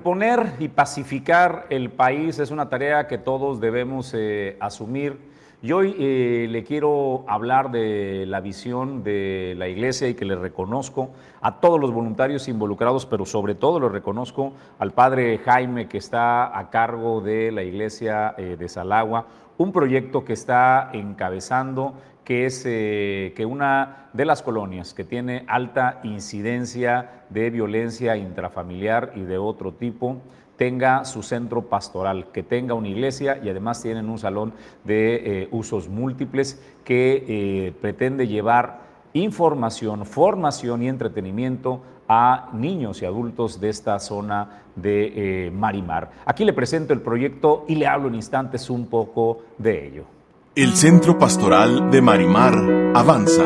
[0.02, 5.20] Recomponer y pacificar el país es una tarea que todos debemos eh, asumir.
[5.62, 10.36] Y hoy eh, le quiero hablar de la visión de la iglesia y que le
[10.36, 16.00] reconozco a todos los voluntarios involucrados, pero sobre todo lo reconozco al padre Jaime que
[16.00, 19.28] está a cargo de la iglesia eh, de Salagua,
[19.60, 21.94] un proyecto que está encabezando
[22.32, 29.12] que es eh, que una de las colonias que tiene alta incidencia de violencia intrafamiliar
[29.18, 30.22] y de otro tipo
[30.56, 34.54] tenga su centro pastoral, que tenga una iglesia y además tienen un salón
[34.86, 38.80] de eh, usos múltiples que eh, pretende llevar
[39.12, 46.12] información, formación y entretenimiento a niños y adultos de esta zona de Marimar.
[46.26, 50.21] Aquí le presento el proyecto y le hablo en instantes un poco de ello.
[50.54, 52.54] El Centro Pastoral de Marimar
[52.94, 53.46] avanza.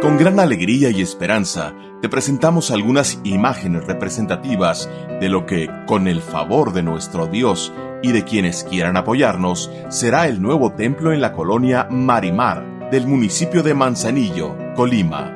[0.00, 4.88] Con gran alegría y esperanza, te presentamos algunas imágenes representativas
[5.20, 10.28] de lo que, con el favor de nuestro Dios y de quienes quieran apoyarnos, será
[10.28, 15.32] el nuevo templo en la colonia Marimar del municipio de Manzanillo, Colima.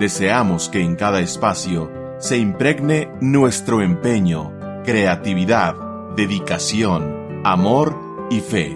[0.00, 4.50] Deseamos que en cada espacio se impregne nuestro empeño,
[4.82, 5.76] creatividad,
[6.16, 7.94] dedicación, amor
[8.30, 8.74] y fe.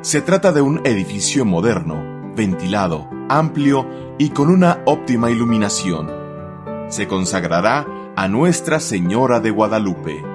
[0.00, 6.10] Se trata de un edificio moderno, ventilado, amplio y con una óptima iluminación.
[6.88, 10.27] Se consagrará a Nuestra Señora de Guadalupe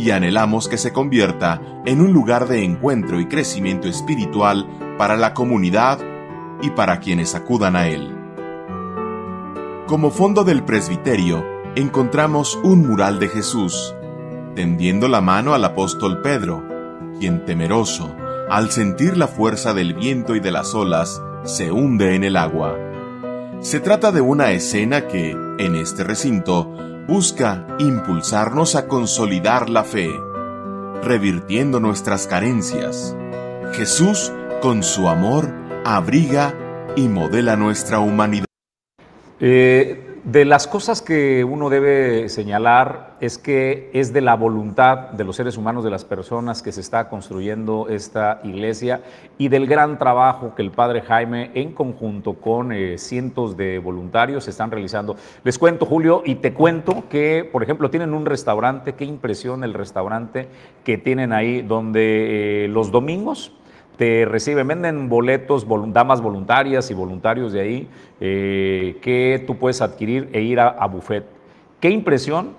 [0.00, 5.34] y anhelamos que se convierta en un lugar de encuentro y crecimiento espiritual para la
[5.34, 5.98] comunidad
[6.62, 8.16] y para quienes acudan a él.
[9.86, 11.44] Como fondo del presbiterio
[11.76, 13.94] encontramos un mural de Jesús,
[14.54, 16.64] tendiendo la mano al apóstol Pedro,
[17.18, 18.14] quien temeroso,
[18.48, 22.76] al sentir la fuerza del viento y de las olas, se hunde en el agua.
[23.60, 26.74] Se trata de una escena que, en este recinto,
[27.10, 30.08] busca impulsarnos a consolidar la fe,
[31.02, 33.16] revirtiendo nuestras carencias.
[33.72, 35.52] Jesús con su amor
[35.84, 36.54] abriga
[36.94, 38.46] y modela nuestra humanidad.
[39.40, 45.24] Eh, de las cosas que uno debe señalar es que es de la voluntad de
[45.24, 49.02] los seres humanos, de las personas que se está construyendo esta iglesia
[49.38, 54.46] y del gran trabajo que el padre Jaime en conjunto con eh, cientos de voluntarios
[54.46, 55.16] están realizando.
[55.42, 59.74] Les cuento, Julio, y te cuento que, por ejemplo, tienen un restaurante, qué impresión el
[59.74, 60.46] restaurante
[60.84, 63.52] que tienen ahí, donde eh, los domingos
[64.00, 67.88] te reciben, venden boletos, damas voluntarias y voluntarios de ahí
[68.18, 71.26] eh, que tú puedes adquirir e ir a, a buffet.
[71.80, 72.54] Qué impresión,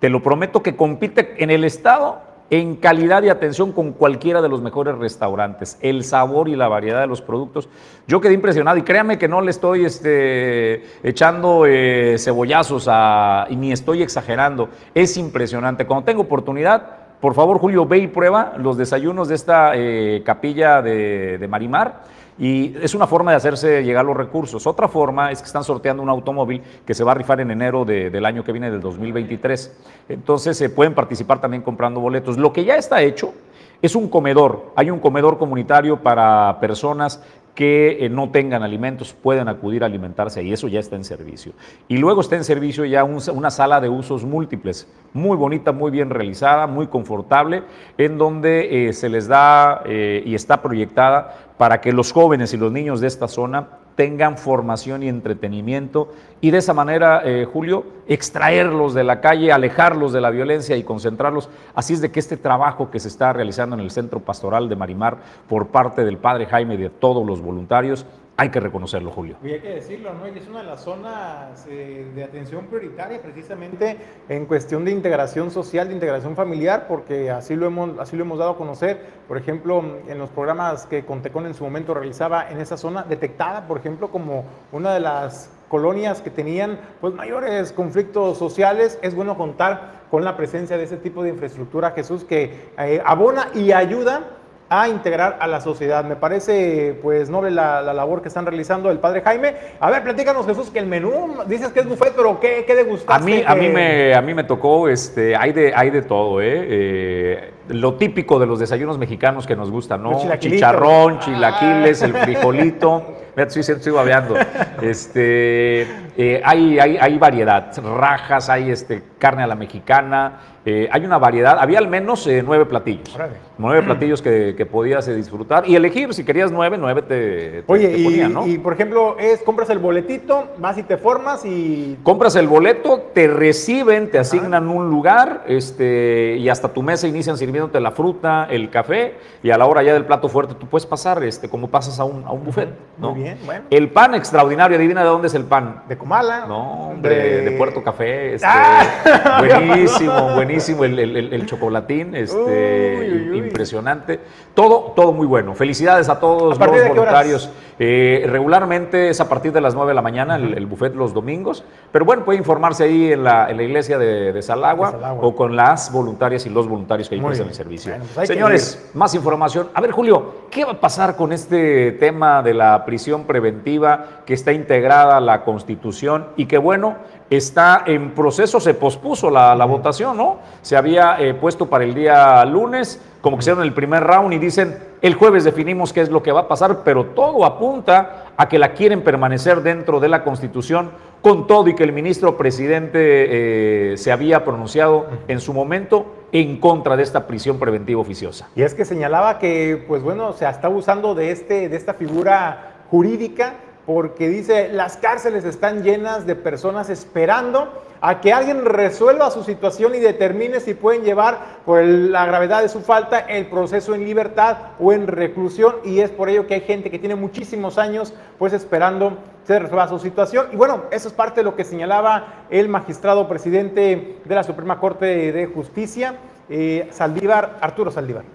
[0.00, 4.48] te lo prometo que compite en el estado en calidad y atención con cualquiera de
[4.48, 7.68] los mejores restaurantes, el sabor y la variedad de los productos.
[8.06, 13.56] Yo quedé impresionado y créame que no le estoy este, echando eh, cebollazos a, y
[13.56, 15.84] ni estoy exagerando, es impresionante.
[15.84, 20.82] Cuando tengo oportunidad, por favor, Julio, ve y prueba los desayunos de esta eh, capilla
[20.82, 22.18] de, Marimar.
[22.38, 24.64] Y es una forma de hacerse llegar los recursos.
[24.68, 27.84] Otra forma es que están sorteando un automóvil que se va a rifar en enero
[27.84, 29.76] del año que viene, del 2023.
[30.08, 32.38] Entonces se pueden participar también comprando boletos.
[32.38, 33.34] Lo que ya está hecho
[33.82, 34.72] es un comedor.
[34.76, 37.20] Hay un comedor comunitario para personas
[37.58, 41.54] que eh, no tengan alimentos pueden acudir a alimentarse y eso ya está en servicio.
[41.88, 46.08] Y luego está en servicio ya una sala de usos múltiples, muy bonita, muy bien
[46.08, 47.64] realizada, muy confortable,
[47.96, 52.58] en donde eh, se les da eh, y está proyectada para que los jóvenes y
[52.58, 53.66] los niños de esta zona
[53.98, 60.12] tengan formación y entretenimiento y de esa manera, eh, Julio, extraerlos de la calle, alejarlos
[60.12, 61.50] de la violencia y concentrarlos.
[61.74, 64.76] Así es de que este trabajo que se está realizando en el Centro Pastoral de
[64.76, 65.16] Marimar
[65.48, 68.06] por parte del Padre Jaime y de todos los voluntarios
[68.40, 69.36] hay que reconocerlo, Julio.
[69.42, 70.24] Y hay que decirlo, ¿no?
[70.26, 73.96] Es una de las zonas eh, de atención prioritaria precisamente
[74.28, 78.38] en cuestión de integración social, de integración familiar, porque así lo hemos, así lo hemos
[78.38, 79.04] dado a conocer.
[79.26, 83.66] Por ejemplo, en los programas que Contecon en su momento realizaba en esa zona, detectada,
[83.66, 89.36] por ejemplo, como una de las colonias que tenían pues, mayores conflictos sociales, es bueno
[89.36, 94.37] contar con la presencia de ese tipo de infraestructura, Jesús, que eh, abona y ayuda
[94.68, 96.04] a integrar a la sociedad.
[96.04, 99.54] Me parece pues noble la, labor que están realizando el padre Jaime.
[99.80, 103.22] A ver, platícanos Jesús, que el menú, dices que es buffet, pero ¿qué, qué degustaste?
[103.22, 106.40] A mí, a mí, me, a mí me tocó, este, hay, de, hay de todo,
[106.40, 106.66] ¿eh?
[106.68, 110.18] eh lo típico de los desayunos mexicanos que nos gustan, ¿no?
[110.38, 113.14] Chicharrón, chilaquiles, el frijolito.
[113.46, 114.34] Sí, sí, estoy babeando.
[114.82, 115.82] Este,
[116.16, 121.16] eh, hay, hay, hay, variedad, rajas, hay este, carne a la mexicana, eh, hay una
[121.16, 123.16] variedad, había al menos eh, nueve platillos.
[123.56, 128.28] Nueve platillos que, que podías disfrutar y elegir, si querías nueve, nueve te, Oye, y,
[128.28, 128.46] ¿no?
[128.46, 131.98] y por ejemplo, es compras el boletito, vas y te formas y...
[132.02, 137.38] Compras el boleto, te reciben, te asignan un lugar este, y hasta tu mesa inician
[137.38, 140.84] sirviéndote la fruta, el café y a la hora ya del plato fuerte tú puedes
[140.84, 142.68] pasar este, como pasas a un, a un buffet.
[142.98, 143.12] ¿no?
[143.12, 143.64] Muy bien, bueno.
[143.70, 145.84] El pan extraordinario, adivina de dónde es el pan.
[145.88, 146.44] De Comala.
[146.46, 148.34] No, hombre, de, Puerto Café.
[148.34, 149.38] Este, ah.
[149.38, 154.20] Buenísimo, buenísimo el, el, chocolatín, este, impresionante.
[154.54, 155.54] Todo, todo muy bueno.
[155.54, 157.50] Felicidades a todos los voluntarios.
[157.80, 161.62] Eh, regularmente es a partir de las 9 de la mañana el, buffet los domingos,
[161.92, 165.92] pero bueno, puede informarse ahí en la, en la iglesia de, Salagua, o con las
[165.92, 167.94] voluntarias y los voluntarios que ahí prestan el servicio.
[168.14, 169.68] Pues Señores, más información.
[169.74, 174.34] A ver, Julio, ¿qué va a pasar con este tema de la prisión preventiva que
[174.34, 176.96] está integrada a la Constitución y que bueno,
[177.30, 180.38] está en proceso, se pospuso la, votación, ¿no?
[180.62, 184.38] Se había eh, puesto para el día lunes, como que hicieron el primer round y
[184.38, 188.48] dicen, el jueves definimos qué es lo que va a pasar, pero todo apunta a
[188.48, 193.92] que la quieren permanecer dentro de la Constitución, con todo y que el ministro presidente
[193.92, 198.48] eh, se había pronunciado en su momento en contra de esta prisión preventiva oficiosa.
[198.54, 202.84] Y es que señalaba que, pues bueno, se está usando de, este, de esta figura
[202.90, 203.54] jurídica
[203.88, 207.72] porque dice, las cárceles están llenas de personas esperando
[208.02, 212.68] a que alguien resuelva su situación y determine si pueden llevar por la gravedad de
[212.68, 216.60] su falta el proceso en libertad o en reclusión y es por ello que hay
[216.60, 220.50] gente que tiene muchísimos años pues esperando se resuelva su situación.
[220.52, 224.78] Y bueno, eso es parte de lo que señalaba el magistrado presidente de la Suprema
[224.78, 226.14] Corte de Justicia,
[226.50, 228.26] eh, Saldívar, Arturo Saldívar.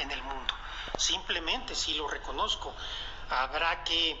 [0.00, 0.54] En el mundo,
[0.98, 2.72] simplemente si lo reconozco,
[3.30, 4.16] habrá que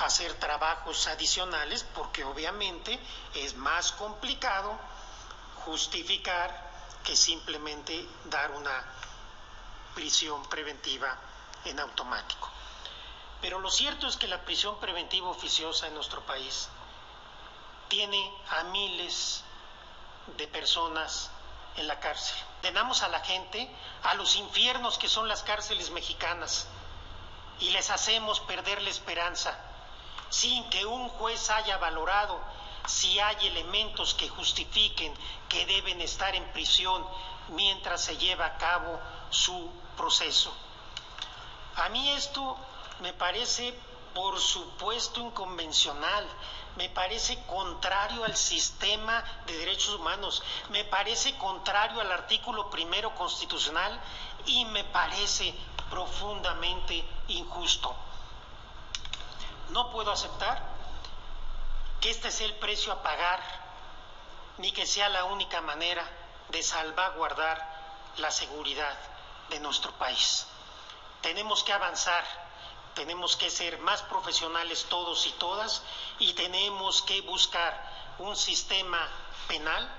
[0.00, 2.98] hacer trabajos adicionales porque obviamente
[3.34, 4.78] es más complicado
[5.64, 6.70] justificar
[7.04, 8.84] que simplemente dar una
[9.94, 11.16] prisión preventiva
[11.64, 12.50] en automático.
[13.40, 16.68] Pero lo cierto es que la prisión preventiva oficiosa en nuestro país
[17.88, 19.42] tiene a miles
[20.36, 21.30] de personas
[21.76, 22.36] en la cárcel.
[22.62, 23.70] Tenemos a la gente
[24.02, 26.66] a los infiernos que son las cárceles mexicanas
[27.60, 29.58] y les hacemos perder la esperanza,
[30.30, 32.40] sin que un juez haya valorado
[32.86, 35.12] si hay elementos que justifiquen
[35.48, 37.04] que deben estar en prisión
[37.48, 39.00] mientras se lleva a cabo
[39.30, 40.52] su proceso.
[41.76, 42.56] A mí esto
[43.00, 43.78] me parece,
[44.14, 46.26] por supuesto, inconvencional,
[46.76, 54.00] me parece contrario al sistema de derechos humanos, me parece contrario al artículo primero constitucional
[54.46, 55.54] y me parece
[55.90, 57.94] profundamente injusto.
[59.70, 60.62] No puedo aceptar
[62.00, 63.42] que este sea el precio a pagar,
[64.58, 66.08] ni que sea la única manera
[66.48, 67.76] de salvaguardar
[68.16, 68.96] la seguridad
[69.50, 70.46] de nuestro país.
[71.20, 72.24] Tenemos que avanzar,
[72.94, 75.82] tenemos que ser más profesionales todos y todas
[76.18, 79.08] y tenemos que buscar un sistema
[79.48, 79.90] penal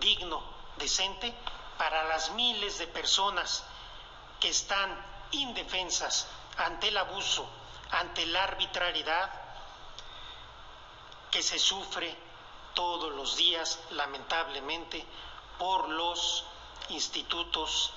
[0.00, 0.42] digno,
[0.76, 1.34] decente,
[1.78, 3.64] para las miles de personas
[4.40, 6.26] que están indefensas
[6.56, 7.48] ante el abuso,
[7.90, 9.30] ante la arbitrariedad
[11.30, 12.16] que se sufre
[12.74, 15.04] todos los días, lamentablemente,
[15.58, 16.44] por los
[16.88, 17.92] institutos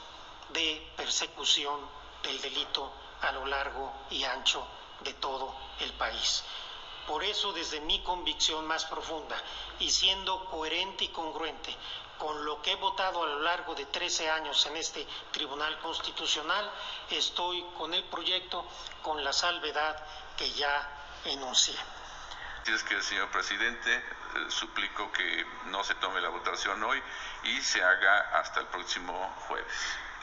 [0.50, 1.80] de persecución
[2.24, 4.66] del delito a lo largo y ancho
[5.02, 6.44] de todo el país.
[7.08, 9.42] Por eso, desde mi convicción más profunda
[9.80, 11.76] y siendo coherente y congruente
[12.18, 16.72] con lo que he votado a lo largo de 13 años en este Tribunal Constitucional,
[17.10, 18.66] estoy con el proyecto
[19.02, 20.04] con la salvedad
[20.38, 20.90] que ya
[21.26, 21.76] enuncié.
[22.66, 24.02] Es que, señor presidente, eh,
[24.50, 27.02] suplico que no se tome la votación hoy
[27.44, 29.14] y se haga hasta el próximo
[29.48, 29.74] jueves.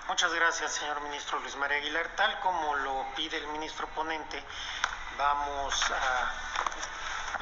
[0.09, 2.15] Muchas gracias, señor ministro Luis María Aguilar.
[2.15, 4.45] Tal como lo pide el ministro ponente,
[5.17, 6.33] vamos a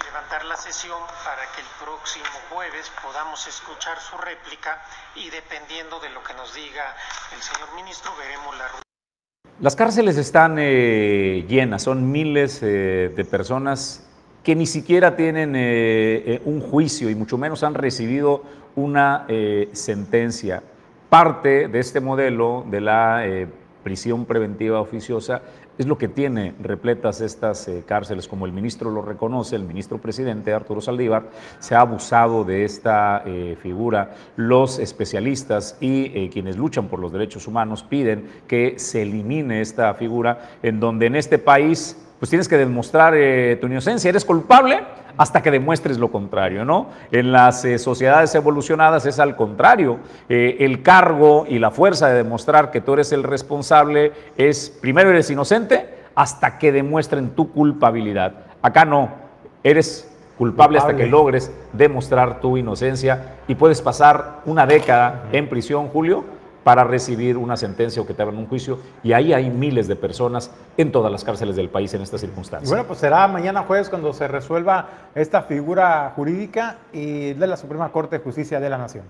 [0.05, 4.83] levantar la sesión para que el próximo jueves podamos escuchar su réplica
[5.15, 6.95] y dependiendo de lo que nos diga
[7.35, 8.65] el señor ministro, veremos la
[9.61, 14.09] Las cárceles están eh, llenas, son miles eh, de personas
[14.43, 18.43] que ni siquiera tienen eh, un juicio y mucho menos han recibido
[18.75, 19.27] una
[19.73, 20.63] sentencia.
[21.09, 23.23] Parte de este modelo de la
[23.83, 25.43] prisión preventiva oficiosa
[25.83, 29.99] es lo que tiene repletas estas eh, cárceles, como el ministro lo reconoce, el ministro
[29.99, 34.15] presidente Arturo Saldívar, se ha abusado de esta eh, figura.
[34.37, 40.51] Los especialistas y quienes luchan por los derechos humanos piden que se elimine esta figura
[40.63, 43.15] en donde en este país pues tienes que demostrar
[43.61, 44.85] tu inocencia, eres culpable
[45.17, 46.87] hasta que demuestres lo contrario, ¿no?
[47.11, 49.99] En las eh, sociedades evolucionadas es al contrario.
[50.29, 55.11] Eh, el cargo y la fuerza de demostrar que tú eres el responsable es, primero
[55.11, 58.35] eres inocente hasta que demuestren tu culpabilidad.
[58.63, 59.11] Acá no,
[59.65, 60.09] eres
[60.39, 65.89] culpable, culpable, hasta que logres demostrar tu inocencia y puedes pasar una década en prisión,
[65.89, 66.25] Julio,
[66.65, 68.79] para recibir una sentencia o que te hagan un juicio.
[69.03, 72.71] Y ahí hay miles de personas en todas las cárceles del país en estas circunstancias.
[72.71, 77.91] bueno, pues será mañana jueves cuando se resuelva esta figura jurídica y de la Suprema
[77.91, 79.05] Corte de Justicia de la Nación.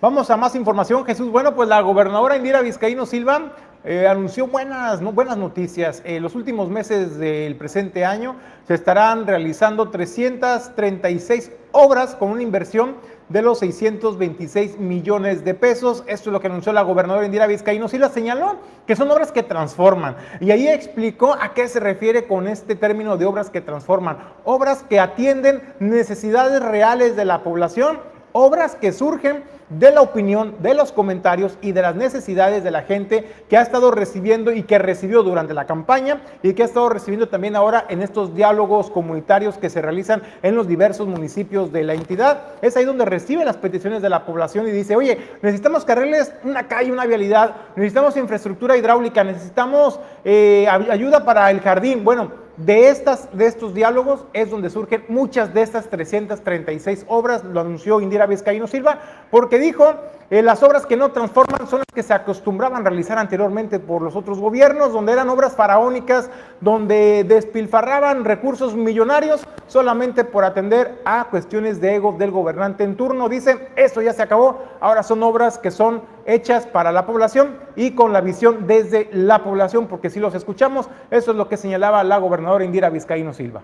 [0.00, 1.30] Vamos a más información, Jesús.
[1.30, 3.52] Bueno, pues la gobernadora Indira Vizcaíno Silva
[3.84, 6.02] eh, anunció buenas, buenas noticias.
[6.04, 8.36] En los últimos meses del presente año
[8.66, 12.96] se estarán realizando 336 obras con una inversión
[13.28, 16.04] de los 626 millones de pesos.
[16.06, 18.08] Esto es lo que anunció la gobernadora Indira Vizcaíno Silva.
[18.08, 18.56] Señaló
[18.86, 20.16] que son obras que transforman.
[20.40, 24.18] Y ahí explicó a qué se refiere con este término de obras que transforman.
[24.44, 27.98] Obras que atienden necesidades reales de la población,
[28.36, 32.82] obras que surgen de la opinión, de los comentarios y de las necesidades de la
[32.82, 36.88] gente que ha estado recibiendo y que recibió durante la campaña y que ha estado
[36.88, 41.84] recibiendo también ahora en estos diálogos comunitarios que se realizan en los diversos municipios de
[41.84, 42.42] la entidad.
[42.60, 46.66] Es ahí donde recibe las peticiones de la población y dice, oye, necesitamos carriles, una
[46.66, 52.02] calle, una vialidad, necesitamos infraestructura hidráulica, necesitamos eh, ayuda para el jardín.
[52.02, 57.60] Bueno, de, estas, de estos diálogos es donde surgen muchas de estas 336 obras, lo
[57.60, 59.00] anunció Indira Vizcaíno Silva,
[59.30, 59.84] porque dijo,
[60.30, 64.00] eh, las obras que no transforman son las que se acostumbraban a realizar anteriormente por
[64.00, 71.24] los otros gobiernos, donde eran obras faraónicas, donde despilfarraban recursos millonarios solamente por atender a
[71.30, 73.28] cuestiones de ego del gobernante en turno.
[73.28, 77.94] Dice, eso ya se acabó, ahora son obras que son hechas para la población y
[77.94, 82.02] con la visión desde la población, porque si los escuchamos, eso es lo que señalaba
[82.02, 83.62] la gobernadora Indira Vizcaíno Silva.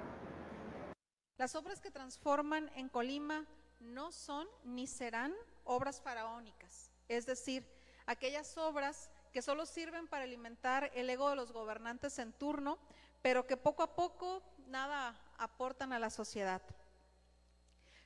[1.39, 3.47] Las obras que transforman en Colima
[3.81, 5.33] no son ni serán
[5.71, 7.65] obras faraónicas, es decir,
[8.05, 12.77] aquellas obras que solo sirven para alimentar el ego de los gobernantes en turno,
[13.23, 16.61] pero que poco a poco nada aportan a la sociedad.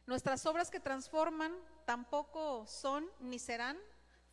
[0.04, 1.54] Nuestras obras que transforman
[1.86, 3.78] tampoco son ni serán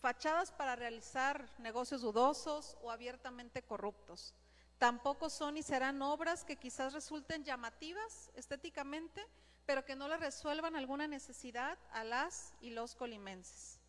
[0.01, 4.35] fachadas para realizar negocios dudosos o abiertamente corruptos.
[4.77, 9.25] Tampoco son y serán obras que quizás resulten llamativas estéticamente,
[9.71, 13.79] pero que no le resuelvan alguna necesidad a las y los colimenses.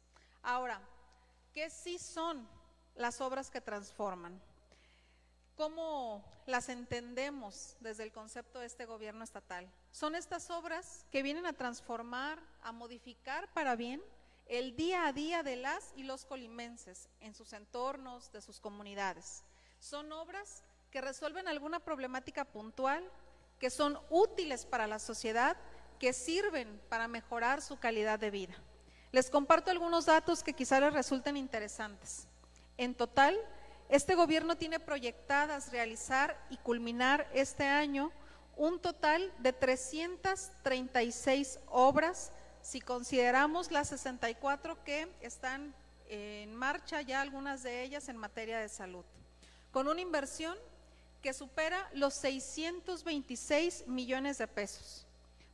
[0.41, 0.80] Ahora,
[1.53, 2.49] ¿qué sí son
[2.95, 4.41] las obras que transforman?
[5.57, 9.68] ¿Cómo las entendemos desde el concepto de este gobierno estatal?
[9.91, 14.01] Son estas obras que vienen a transformar, a modificar para bien
[14.47, 19.43] el día a día de las y los colimenses en sus entornos, de sus comunidades.
[19.80, 20.62] Son obras
[20.93, 23.11] que resuelven alguna problemática puntual,
[23.59, 25.57] que son útiles para la sociedad,
[26.03, 28.57] que sirven para mejorar su calidad de vida.
[29.12, 32.26] Les comparto algunos datos que quizá les resulten interesantes.
[32.76, 33.38] En total,
[33.88, 38.11] este gobierno tiene proyectadas realizar y culminar este año
[38.57, 42.32] un total de 336 obras,
[42.62, 45.72] si consideramos las 64 que están
[46.09, 49.05] en marcha, ya algunas de ellas en materia de salud,
[49.70, 50.59] con una inversión
[51.22, 55.07] que supera los 626 millones de pesos.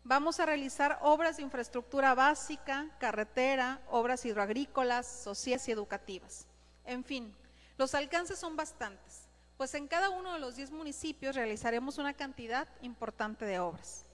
[0.09, 6.47] Vamos a realizar obras de infraestructura básica, carretera, obras hidroagrícolas, sociales y educativas.
[6.87, 7.37] En fin,
[7.77, 9.29] los alcances son bastantes,
[9.59, 14.07] pues en cada uno de los 10 municipios realizaremos una cantidad importante de obras.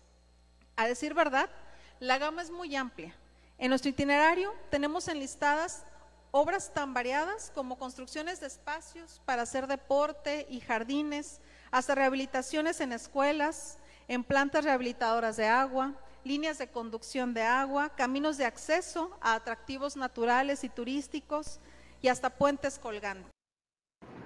[0.74, 1.48] A decir verdad,
[2.00, 3.14] la gama es muy amplia.
[3.56, 5.84] En nuestro itinerario tenemos enlistadas
[6.32, 11.40] obras tan variadas como construcciones de espacios para hacer deporte y jardines,
[11.70, 13.78] hasta rehabilitaciones en escuelas,
[14.08, 15.94] en plantas rehabilitadoras de agua,
[16.24, 21.60] líneas de conducción de agua, caminos de acceso a atractivos naturales y turísticos
[22.00, 23.33] y hasta puentes colgantes.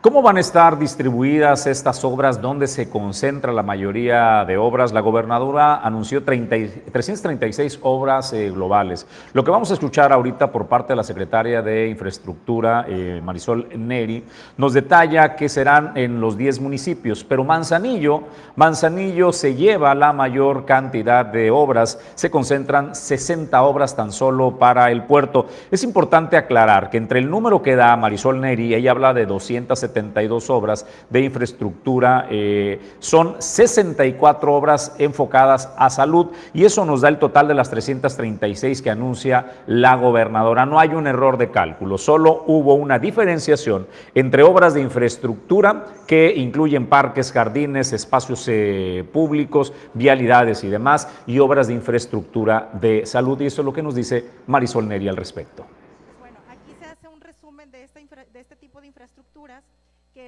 [0.00, 2.40] ¿Cómo van a estar distribuidas estas obras?
[2.40, 4.92] ¿Dónde se concentra la mayoría de obras?
[4.92, 9.08] La gobernadora anunció 336 obras eh, globales.
[9.32, 13.70] Lo que vamos a escuchar ahorita por parte de la secretaria de Infraestructura, eh, Marisol
[13.76, 14.22] Neri,
[14.56, 18.22] nos detalla que serán en los 10 municipios, pero Manzanillo,
[18.54, 24.92] Manzanillo se lleva la mayor cantidad de obras, se concentran 60 obras tan solo para
[24.92, 25.48] el puerto.
[25.72, 29.87] Es importante aclarar que entre el número que da Marisol Neri, ella habla de 270
[29.88, 37.08] 72 obras de infraestructura, eh, son 64 obras enfocadas a salud y eso nos da
[37.08, 40.66] el total de las 336 que anuncia la gobernadora.
[40.66, 46.34] No hay un error de cálculo, solo hubo una diferenciación entre obras de infraestructura que
[46.36, 53.40] incluyen parques, jardines, espacios eh, públicos, vialidades y demás, y obras de infraestructura de salud.
[53.40, 55.64] Y eso es lo que nos dice Marisol Neri al respecto.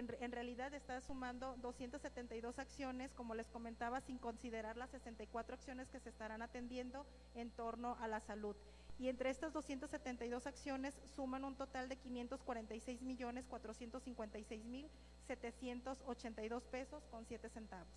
[0.00, 6.00] En, realidad está sumando 272 acciones, como les comentaba, sin considerar las 64 acciones que
[6.00, 8.56] se estarán atendiendo en torno a la salud.
[8.98, 14.90] Y entre estas 272 acciones suman un total de 546 millones 456 mil
[15.26, 17.92] 782 pesos con 7 centavos.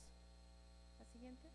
[1.00, 1.50] La siguiente.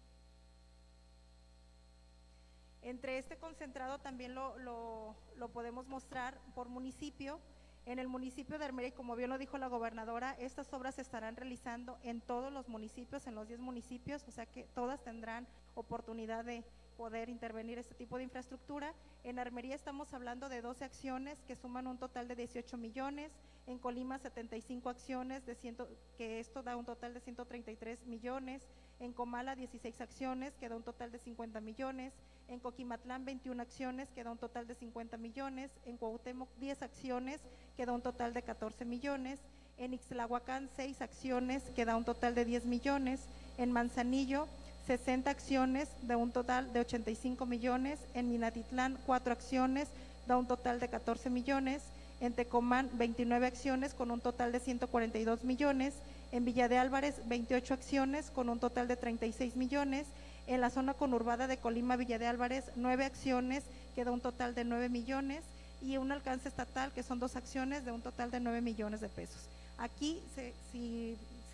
[2.83, 7.41] Entre este concentrado también lo, lo podemos mostrar por municipio
[7.89, 11.37] en el municipio de Armería, como bien lo dijo la gobernadora, estas obras se estarán
[11.37, 16.45] realizando en todos los municipios, en los 10 municipios, o sea que todas tendrán oportunidad
[16.45, 16.65] de
[16.99, 18.93] poder intervenir este tipo de infraestructura.
[19.25, 23.33] En Armería estamos hablando de 12 acciones que suman un total de 18 millones,
[23.67, 28.69] en Colima 75 acciones, de ciento, que esto da un total de 133 millones,
[29.01, 32.13] en Comala 16 acciones, que da un total de 50 millones,
[32.49, 37.41] en Coquimatlán 21 acciones, que da un total de 50 millones, en Cuauhtémoc 10 acciones,
[37.77, 39.39] que da un total de 14 millones,
[39.77, 43.21] en Ixtlahuacán 6 acciones, que da un total de 10 millones,
[43.59, 44.49] en Manzanillo
[44.87, 49.89] 60 acciones, de un total de 85 millones, en Minatitlán 4 acciones,
[50.27, 51.83] da un total de 14 millones,
[52.21, 55.95] en Tecomán 29 acciones con un total de 142 millones,
[56.33, 60.07] en Villa de Álvarez 28 acciones con un total de 36 millones,
[60.49, 63.63] en la zona conurbada de Colima Villa de Álvarez 9 acciones
[63.95, 65.45] que da un total de 9 millones
[65.83, 69.09] y un alcance estatal que son dos acciones de un total de 9 millones de
[69.09, 69.43] pesos.
[69.77, 70.21] Aquí,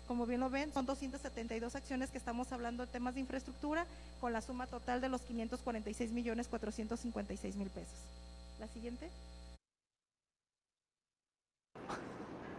[0.07, 3.85] como bien lo ven, son 272 acciones que estamos hablando de temas de infraestructura
[4.21, 7.99] con la suma total de los 546 millones 456 mil pesos.
[8.59, 9.09] La siguiente.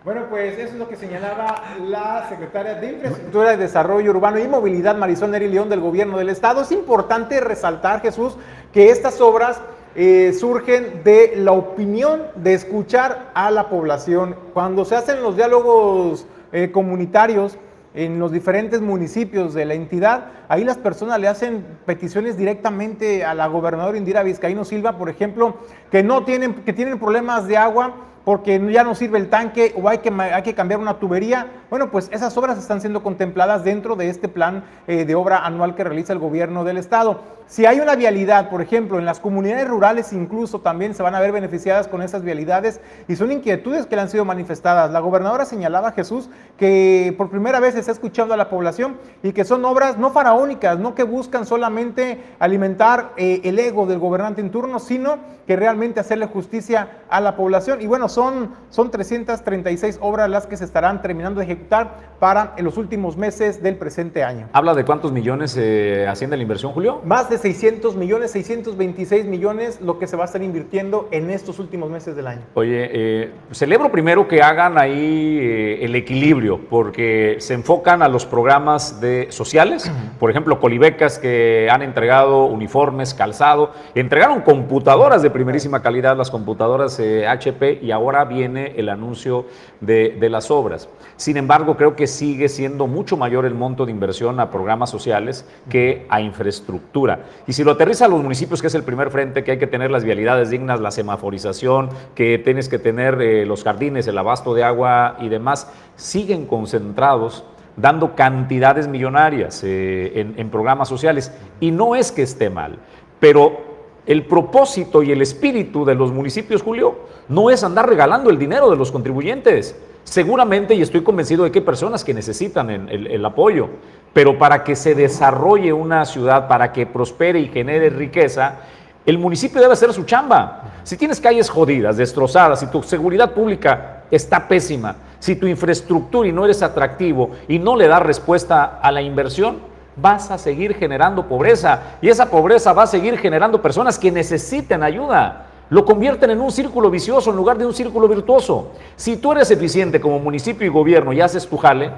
[0.07, 4.46] Bueno, pues eso es lo que señalaba la secretaria de Infraestructura y Desarrollo Urbano y
[4.46, 6.62] Movilidad, Marisol Neri León, del Gobierno del Estado.
[6.62, 8.36] Es importante resaltar, Jesús,
[8.72, 9.61] que estas obras
[9.96, 14.36] eh, surgen de la opinión de escuchar a la población.
[14.54, 17.59] Cuando se hacen los diálogos eh, comunitarios
[17.92, 23.34] en los diferentes municipios de la entidad, ahí las personas le hacen peticiones directamente a
[23.34, 25.57] la gobernadora Indira Vizcaíno Silva, por ejemplo,
[25.90, 29.88] que no tienen, que tienen problemas de agua porque ya no sirve el tanque o
[29.88, 31.46] hay que, hay que cambiar una tubería.
[31.70, 35.76] Bueno, pues esas obras están siendo contempladas dentro de este plan eh, de obra anual
[35.76, 37.20] que realiza el gobierno del estado.
[37.46, 41.20] Si hay una vialidad, por ejemplo, en las comunidades rurales incluso también se van a
[41.20, 44.90] ver beneficiadas con esas vialidades y son inquietudes que le han sido manifestadas.
[44.90, 49.44] La gobernadora señalaba, Jesús, que por primera vez está escuchando a la población y que
[49.44, 54.50] son obras no faraónicas, no que buscan solamente alimentar eh, el ego del gobernante en
[54.50, 57.80] turno, sino que realmente hacerle justicia a la población.
[57.80, 62.64] Y bueno, son, son 336 obras las que se estarán terminando de ejecutar para en
[62.64, 64.48] los últimos meses del presente año.
[64.54, 67.02] ¿Habla de cuántos millones eh, asciende la inversión, Julio?
[67.04, 71.58] Más de 600 millones, 626 millones lo que se va a estar invirtiendo en estos
[71.58, 72.40] últimos meses del año.
[72.54, 78.24] Oye, eh, celebro primero que hagan ahí eh, el equilibrio, porque se enfocan a los
[78.24, 85.82] programas de sociales, por ejemplo, Colibecas que han entregado uniformes, calzado, entregaron computadoras de primerísima
[85.82, 89.46] calidad, las computadoras HP, eh, y ahora viene el anuncio
[89.80, 90.88] de, las obras.
[91.16, 95.46] Sin embargo, creo que sigue siendo mucho mayor el monto de inversión a programas sociales
[95.68, 97.20] que a infraestructura.
[97.46, 99.66] Y si lo aterriza a los municipios, que es el primer frente, que hay que
[99.66, 104.54] tener las vialidades dignas, la semaforización, que tienes que tener eh, los jardines, el abasto
[104.54, 107.44] de agua y demás, siguen concentrados
[107.76, 111.32] dando cantidades millonarias eh, en programas sociales.
[111.61, 112.78] Y no es que esté mal,
[113.20, 113.75] pero
[114.07, 116.96] el propósito y el espíritu de los municipios, Julio,
[117.28, 119.76] no es andar regalando el dinero de los contribuyentes.
[120.04, 123.68] Seguramente, y estoy convencido de que hay personas que necesitan el, apoyo,
[124.12, 128.61] pero para que se desarrolle una ciudad, para que prospere y genere riqueza,
[129.04, 130.80] el municipio debe hacer su chamba.
[130.84, 136.32] Si tienes calles jodidas, destrozadas, si tu seguridad pública está pésima, si tu infraestructura y
[136.32, 139.59] no eres atractivo y no le das respuesta a la inversión,
[139.97, 144.82] vas a seguir generando pobreza y esa pobreza va a seguir generando personas que necesiten
[144.82, 145.47] ayuda.
[145.68, 148.70] Lo convierten en un círculo vicioso en lugar de un círculo virtuoso.
[148.94, 151.90] Si tú eres eficiente como municipio y gobierno y haces tu jale,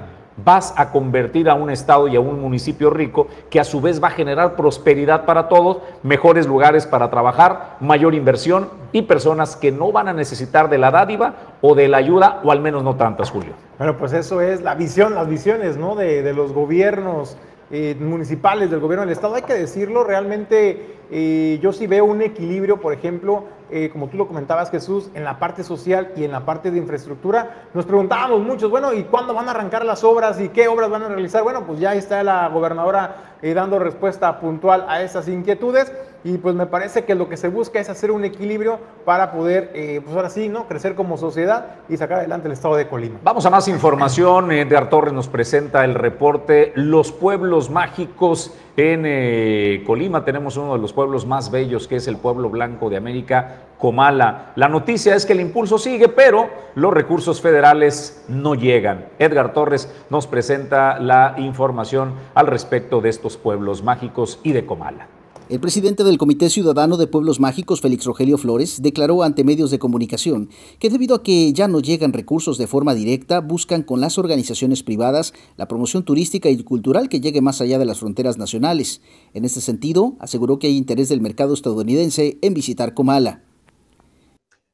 [0.43, 4.01] vas a convertir a un estado y a un municipio rico que a su vez
[4.01, 9.71] va a generar prosperidad para todos, mejores lugares para trabajar, mayor inversión y personas que
[9.71, 12.95] no van a necesitar de la dádiva o de la ayuda, o al menos no
[12.95, 13.53] tantas, Julio.
[13.77, 15.95] Bueno, pues eso es la visión, las visiones ¿no?
[15.95, 17.37] de, de los gobiernos
[17.71, 19.35] eh, municipales del gobierno del Estado.
[19.35, 24.17] Hay que decirlo, realmente eh, yo sí veo un equilibrio, por ejemplo, eh, como tú
[24.17, 27.67] lo comentabas Jesús, en la parte social y en la parte de infraestructura.
[27.75, 31.03] Nos preguntábamos muchos, bueno, ¿y cuándo van a arrancar las obras y qué obras van
[31.03, 31.43] a realizar?
[31.43, 35.91] Bueno, pues ya está la gobernadora dando respuesta puntual a esas inquietudes
[36.23, 39.71] y pues me parece que lo que se busca es hacer un equilibrio para poder,
[39.73, 40.67] eh, pues ahora sí, ¿no?
[40.67, 43.19] Crecer como sociedad y sacar adelante el estado de Colima.
[43.23, 44.51] Vamos a más información.
[44.51, 50.25] Edgar Torres nos presenta el reporte Los pueblos mágicos en eh, Colima.
[50.25, 54.51] Tenemos uno de los pueblos más bellos que es el pueblo blanco de América, Comala.
[54.55, 59.05] La noticia es que el impulso sigue, pero los recursos federales no llegan.
[59.19, 65.07] Edgar Torres nos presenta la información al respecto de estos pueblos mágicos y de Comala.
[65.49, 69.79] El presidente del Comité Ciudadano de Pueblos Mágicos, Félix Rogelio Flores, declaró ante medios de
[69.79, 74.19] comunicación que debido a que ya no llegan recursos de forma directa, buscan con las
[74.19, 79.01] organizaciones privadas la promoción turística y cultural que llegue más allá de las fronteras nacionales.
[79.33, 83.41] En este sentido, aseguró que hay interés del mercado estadounidense en visitar Comala.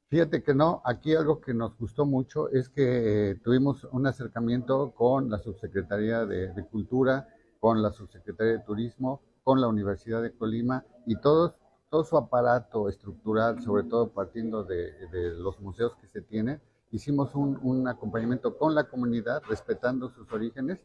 [0.09, 4.91] Fíjate que no, aquí algo que nos gustó mucho es que eh, tuvimos un acercamiento
[4.91, 7.29] con la Subsecretaría de, de Cultura,
[7.61, 11.55] con la Subsecretaría de Turismo, con la Universidad de Colima y todo,
[11.89, 16.59] todo su aparato estructural, sobre todo partiendo de, de los museos que se tienen,
[16.91, 20.79] hicimos un, un, acompañamiento con la comunidad, respetando sus orígenes,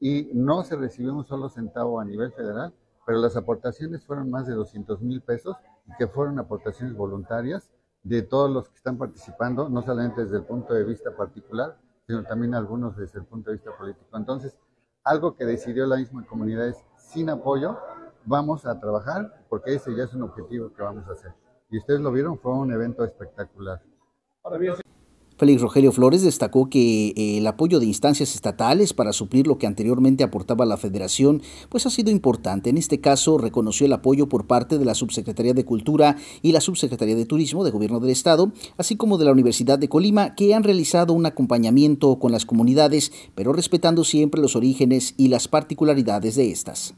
[0.00, 2.72] y no se recibió un solo centavo a nivel federal,
[3.04, 5.54] pero las aportaciones fueron más de 200 mil pesos,
[5.98, 7.70] que fueron aportaciones voluntarias
[8.02, 12.24] de todos los que están participando, no solamente desde el punto de vista particular, sino
[12.24, 14.16] también algunos desde el punto de vista político.
[14.16, 14.56] Entonces,
[15.04, 17.78] algo que decidió la misma comunidad es sin apoyo,
[18.26, 21.32] vamos a trabajar porque ese ya es un objetivo que vamos a hacer.
[21.70, 23.82] Y ustedes lo vieron, fue un evento espectacular.
[25.38, 29.66] Félix Rogelio Flores destacó que eh, el apoyo de instancias estatales para suplir lo que
[29.66, 32.70] anteriormente aportaba la federación pues ha sido importante.
[32.70, 36.62] En este caso reconoció el apoyo por parte de la Subsecretaría de Cultura y la
[36.62, 40.54] Subsecretaría de Turismo de Gobierno del Estado, así como de la Universidad de Colima, que
[40.54, 46.36] han realizado un acompañamiento con las comunidades, pero respetando siempre los orígenes y las particularidades
[46.36, 46.94] de estas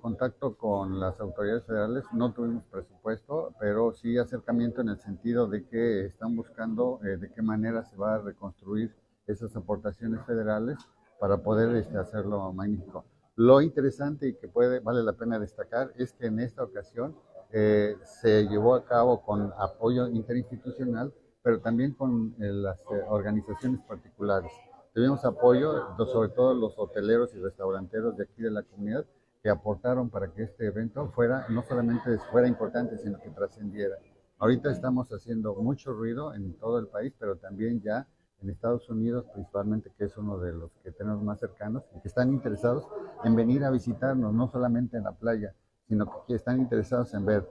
[0.00, 5.66] contacto con las autoridades federales, no tuvimos presupuesto, pero sí acercamiento en el sentido de
[5.66, 8.94] que están buscando eh, de qué manera se va a reconstruir
[9.26, 10.78] esas aportaciones federales
[11.18, 13.04] para poder este, hacerlo magnífico.
[13.34, 17.16] Lo interesante y que puede, vale la pena destacar es que en esta ocasión
[17.50, 23.80] eh, se llevó a cabo con apoyo interinstitucional, pero también con eh, las eh, organizaciones
[23.88, 24.52] particulares.
[24.94, 29.04] Tuvimos apoyo, sobre todo los hoteleros y restauranteros de aquí de la comunidad,
[29.42, 33.96] que aportaron para que este evento fuera, no solamente fuera importante, sino que trascendiera.
[34.38, 38.06] Ahorita estamos haciendo mucho ruido en todo el país, pero también ya
[38.40, 42.08] en Estados Unidos, principalmente, que es uno de los que tenemos más cercanos, y que
[42.08, 42.86] están interesados
[43.24, 45.54] en venir a visitarnos, no solamente en la playa,
[45.88, 47.48] sino que están interesados en ver.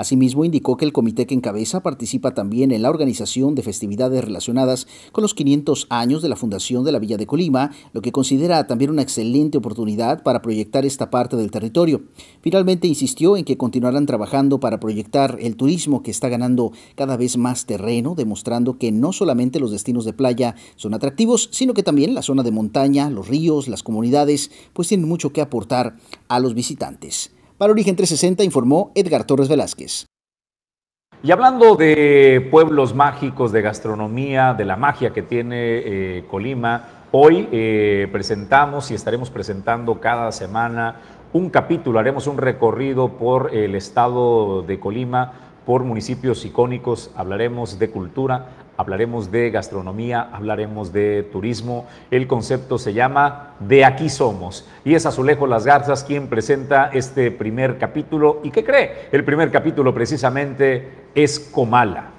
[0.00, 4.86] Asimismo, indicó que el comité que encabeza participa también en la organización de festividades relacionadas
[5.12, 8.66] con los 500 años de la fundación de la Villa de Colima, lo que considera
[8.66, 12.00] también una excelente oportunidad para proyectar esta parte del territorio.
[12.40, 17.36] Finalmente insistió en que continuarán trabajando para proyectar el turismo que está ganando cada vez
[17.36, 22.14] más terreno, demostrando que no solamente los destinos de playa son atractivos, sino que también
[22.14, 25.98] la zona de montaña, los ríos, las comunidades, pues tienen mucho que aportar
[26.28, 27.32] a los visitantes.
[27.60, 30.06] Para Origen 360 informó Edgar Torres Velázquez.
[31.22, 37.50] Y hablando de pueblos mágicos, de gastronomía, de la magia que tiene eh, Colima, hoy
[37.52, 41.02] eh, presentamos y estaremos presentando cada semana
[41.34, 47.90] un capítulo, haremos un recorrido por el estado de Colima, por municipios icónicos, hablaremos de
[47.90, 51.86] cultura, hablaremos de gastronomía, hablaremos de turismo.
[52.10, 54.66] El concepto se llama De aquí somos.
[54.84, 58.40] Y es Azulejo Las Garzas quien presenta este primer capítulo.
[58.42, 59.10] ¿Y qué cree?
[59.12, 62.10] El primer capítulo precisamente es Comala.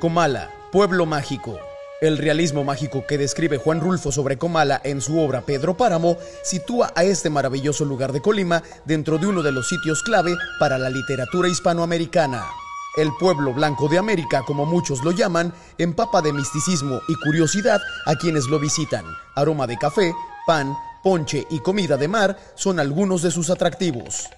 [0.00, 1.58] Comala, pueblo mágico.
[2.02, 6.92] El realismo mágico que describe Juan Rulfo sobre Comala en su obra Pedro Páramo sitúa
[6.96, 10.90] a este maravilloso lugar de Colima dentro de uno de los sitios clave para la
[10.90, 12.44] literatura hispanoamericana.
[12.96, 18.16] El pueblo blanco de América, como muchos lo llaman, empapa de misticismo y curiosidad a
[18.16, 19.04] quienes lo visitan.
[19.36, 20.12] Aroma de café,
[20.44, 24.28] pan, ponche y comida de mar son algunos de sus atractivos.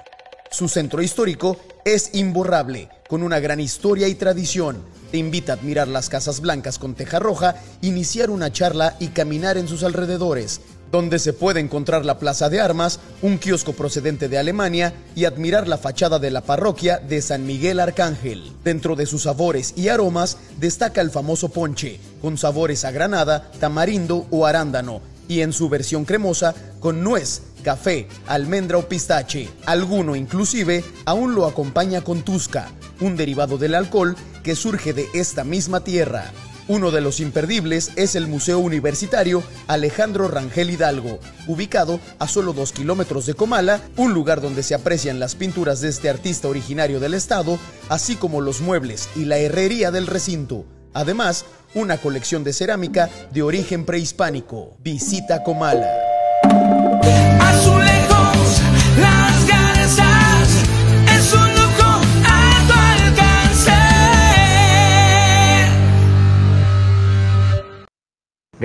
[0.50, 4.84] Su centro histórico es imborrable, con una gran historia y tradición.
[5.14, 9.56] Te invita a admirar las casas blancas con teja roja, iniciar una charla y caminar
[9.56, 10.60] en sus alrededores,
[10.90, 15.68] donde se puede encontrar la Plaza de Armas, un kiosco procedente de Alemania y admirar
[15.68, 18.54] la fachada de la parroquia de San Miguel Arcángel.
[18.64, 24.26] Dentro de sus sabores y aromas destaca el famoso ponche, con sabores a granada, tamarindo
[24.32, 29.48] o arándano, y en su versión cremosa con nuez, café, almendra o pistache.
[29.66, 35.42] Alguno inclusive aún lo acompaña con tusca, un derivado del alcohol que surge de esta
[35.42, 36.30] misma tierra.
[36.66, 42.72] Uno de los imperdibles es el Museo Universitario Alejandro Rangel Hidalgo, ubicado a solo dos
[42.72, 47.12] kilómetros de Comala, un lugar donde se aprecian las pinturas de este artista originario del
[47.12, 47.58] estado,
[47.90, 50.64] así como los muebles y la herrería del recinto.
[50.94, 51.44] Además,
[51.74, 54.76] una colección de cerámica de origen prehispánico.
[54.80, 56.03] Visita Comala.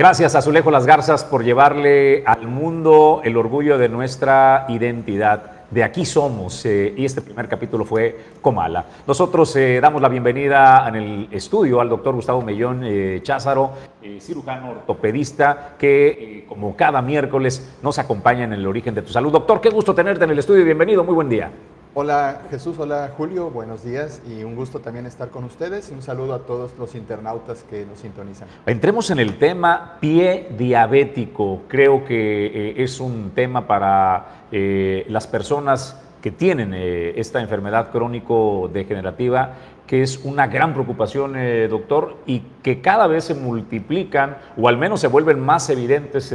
[0.00, 5.66] Gracias Azulejo Las Garzas por llevarle al mundo el orgullo de nuestra identidad.
[5.70, 8.86] De aquí somos, eh, y este primer capítulo fue Comala.
[9.06, 13.72] Nosotros eh, damos la bienvenida en el estudio al doctor Gustavo Mellón eh, Cházaro,
[14.18, 19.30] cirujano ortopedista, que como cada miércoles nos acompaña en el origen de tu salud.
[19.30, 21.50] Doctor, qué gusto tenerte en el estudio, bienvenido, muy buen día.
[21.92, 26.02] Hola Jesús, hola Julio, buenos días y un gusto también estar con ustedes y un
[26.02, 28.46] saludo a todos los internautas que nos sintonizan.
[28.64, 31.62] Entremos en el tema pie diabético.
[31.66, 37.90] Creo que eh, es un tema para eh, las personas que tienen eh, esta enfermedad
[37.90, 39.54] crónico-degenerativa
[39.88, 41.34] que es una gran preocupación,
[41.68, 46.32] doctor, y que cada vez se multiplican o al menos se vuelven más evidentes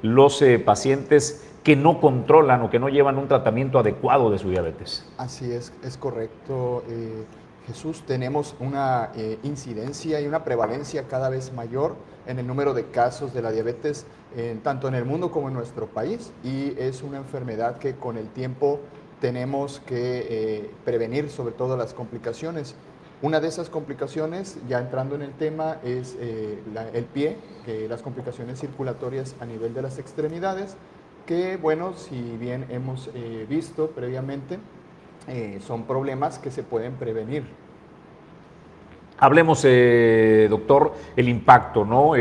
[0.00, 5.04] los pacientes que no controlan o que no llevan un tratamiento adecuado de su diabetes.
[5.18, 6.82] Así es, es correcto.
[6.88, 7.26] Eh,
[7.66, 11.96] Jesús, tenemos una eh, incidencia y una prevalencia cada vez mayor
[12.26, 14.06] en el número de casos de la diabetes,
[14.62, 18.28] tanto en el mundo como en nuestro país, y es una enfermedad que con el
[18.28, 18.80] tiempo
[19.20, 22.76] tenemos que eh, prevenir, sobre todo las complicaciones.
[23.20, 27.36] Una de esas complicaciones, ya entrando en el tema, es el pie,
[27.88, 30.76] las complicaciones circulatorias a nivel de las extremidades,
[31.28, 34.58] que, bueno, si bien hemos eh, visto previamente,
[35.28, 37.44] eh, son problemas que se pueden prevenir.
[39.18, 42.12] Hablemos, eh, doctor, el impacto, ¿no?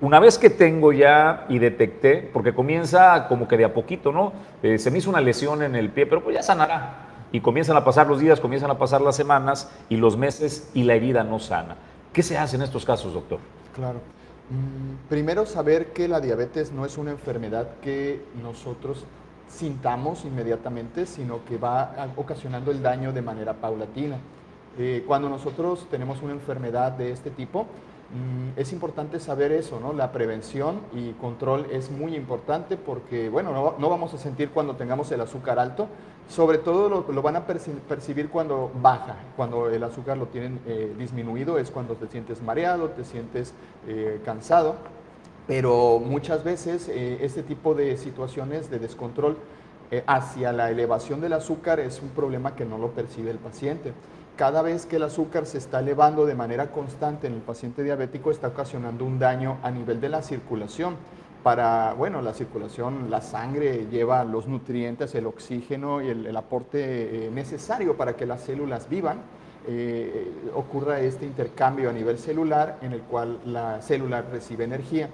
[0.00, 4.32] una vez que tengo ya y detecté, porque comienza como que de a poquito, ¿no?
[4.62, 7.26] se me hizo una lesión en el pie, pero pues ya sanará.
[7.30, 10.82] Y comienzan a pasar los días, comienzan a pasar las semanas y los meses y
[10.82, 11.76] la herida no sana.
[12.12, 13.38] ¿Qué se hace en estos casos, doctor?
[13.74, 14.00] Claro.
[15.08, 19.04] Primero saber que la diabetes no es una enfermedad que nosotros
[19.48, 24.18] sintamos inmediatamente, sino que va ocasionando el daño de manera paulatina.
[24.78, 27.66] Eh, cuando nosotros tenemos una enfermedad de este tipo,
[28.56, 29.92] es importante saber eso, ¿no?
[29.92, 35.12] La prevención y control es muy importante porque, bueno, no, vamos a sentir cuando tengamos
[35.12, 35.88] el azúcar alto,
[36.26, 40.94] sobre todo lo, van a perci- percibir cuando baja, cuando el azúcar lo tienen eh,
[40.98, 43.52] disminuido, es cuando te sientes mareado, te sientes
[43.86, 44.76] eh, cansado,
[45.46, 49.36] pero muchas veces eh, este tipo de situaciones de descontrol
[50.06, 53.94] hacia la elevación del azúcar es un problema que no lo percibe el paciente.
[54.38, 58.30] Cada vez que el azúcar se está elevando de manera constante en el paciente diabético
[58.30, 60.94] está ocasionando un daño a nivel de la circulación.
[61.42, 67.30] Para, bueno, la circulación, la sangre lleva los nutrientes, el oxígeno y el, aporte eh,
[67.32, 69.22] necesario para que las células vivan.
[69.66, 75.10] Eh, ocurra este intercambio a nivel celular en el cual la célula recibe energía.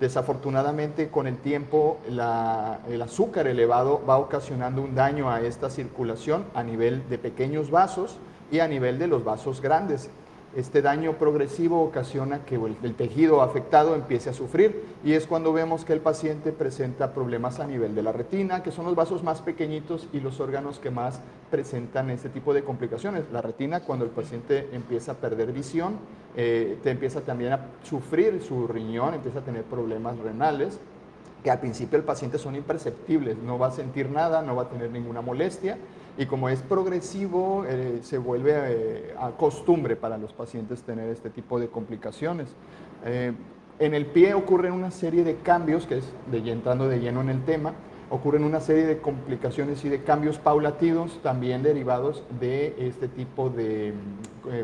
[0.00, 6.44] Desafortunadamente, con el tiempo, la- el azúcar elevado va ocasionando un daño a esta circulación
[6.54, 8.18] a nivel de pequeños vasos
[8.60, 10.10] a nivel de los vasos grandes.
[10.56, 15.52] Este daño progresivo ocasiona que el, el tejido afectado empiece a sufrir y es cuando
[15.52, 19.24] vemos que el paciente presenta problemas a nivel de la retina, que son los vasos
[19.24, 23.24] más pequeñitos y los órganos que más presentan este tipo de complicaciones.
[23.32, 25.94] La retina, cuando el paciente empieza a perder visión,
[26.36, 30.78] eh, te empieza también a sufrir su riñón, empieza a tener problemas renales,
[31.42, 34.68] que al principio el paciente son imperceptibles, no va a sentir nada, no va a
[34.68, 35.78] tener ninguna molestia
[36.16, 41.30] y como es progresivo eh, se vuelve eh, a costumbre para los pacientes tener este
[41.30, 42.48] tipo de complicaciones.
[43.04, 43.32] Eh,
[43.80, 47.30] en el pie ocurren una serie de cambios, que es de, entrando de lleno en
[47.30, 47.72] el tema,
[48.10, 53.92] ocurren una serie de complicaciones y de cambios paulatinos también derivados de este tipo de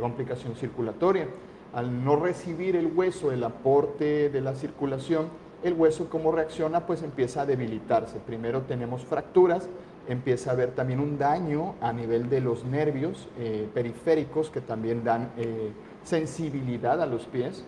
[0.00, 1.26] complicación circulatoria.
[1.72, 5.26] Al no recibir el hueso el aporte de la circulación,
[5.64, 8.18] el hueso cómo reacciona pues empieza a debilitarse.
[8.18, 9.68] Primero tenemos fracturas,
[10.10, 15.04] empieza a haber también un daño a nivel de los nervios eh, periféricos que también
[15.04, 15.72] dan eh,
[16.04, 17.64] sensibilidad a los pies.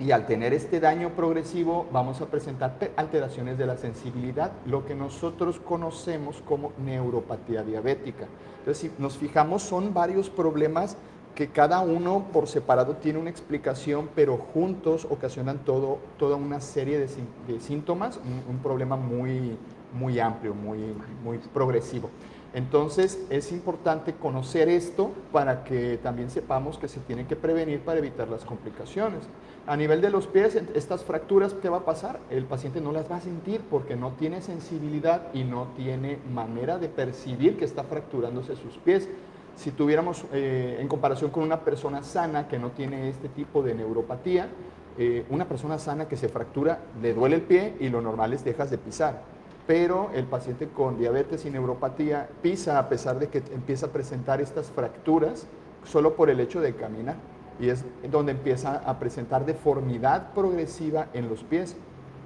[0.00, 4.94] Y al tener este daño progresivo vamos a presentar alteraciones de la sensibilidad, lo que
[4.94, 8.26] nosotros conocemos como neuropatía diabética.
[8.58, 10.96] Entonces, si nos fijamos, son varios problemas
[11.36, 16.98] que cada uno por separado tiene una explicación, pero juntos ocasionan todo, toda una serie
[16.98, 17.08] de,
[17.46, 19.56] de síntomas, un, un problema muy,
[19.94, 20.78] muy amplio, muy,
[21.22, 22.10] muy progresivo.
[22.52, 27.98] Entonces es importante conocer esto para que también sepamos que se tiene que prevenir para
[27.98, 29.22] evitar las complicaciones.
[29.66, 32.20] A nivel de los pies, estas fracturas, ¿qué va a pasar?
[32.30, 36.78] El paciente no las va a sentir porque no tiene sensibilidad y no tiene manera
[36.78, 39.08] de percibir que está fracturándose sus pies.
[39.56, 43.74] Si tuviéramos eh, en comparación con una persona sana que no tiene este tipo de
[43.74, 44.48] neuropatía,
[44.96, 48.44] eh, una persona sana que se fractura, le duele el pie y lo normal es
[48.44, 49.22] dejas de pisar.
[49.66, 54.40] Pero el paciente con diabetes y neuropatía pisa a pesar de que empieza a presentar
[54.40, 55.46] estas fracturas
[55.84, 57.16] solo por el hecho de caminar.
[57.58, 61.76] Y es donde empieza a presentar deformidad progresiva en los pies.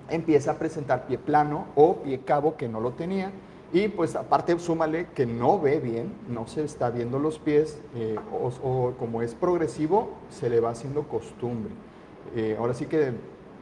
[0.09, 3.31] Empieza a presentar pie plano o pie cabo que no lo tenía.
[3.73, 8.17] Y pues aparte súmale que no ve bien, no se está viendo los pies eh,
[8.33, 11.73] o, o como es progresivo se le va haciendo costumbre.
[12.35, 13.13] Eh, ahora sí que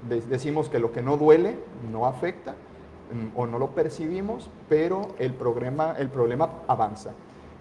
[0.08, 1.56] de- decimos que lo que no duele
[1.90, 2.54] no afecta
[3.34, 7.12] o no lo percibimos, pero el problema, el problema avanza.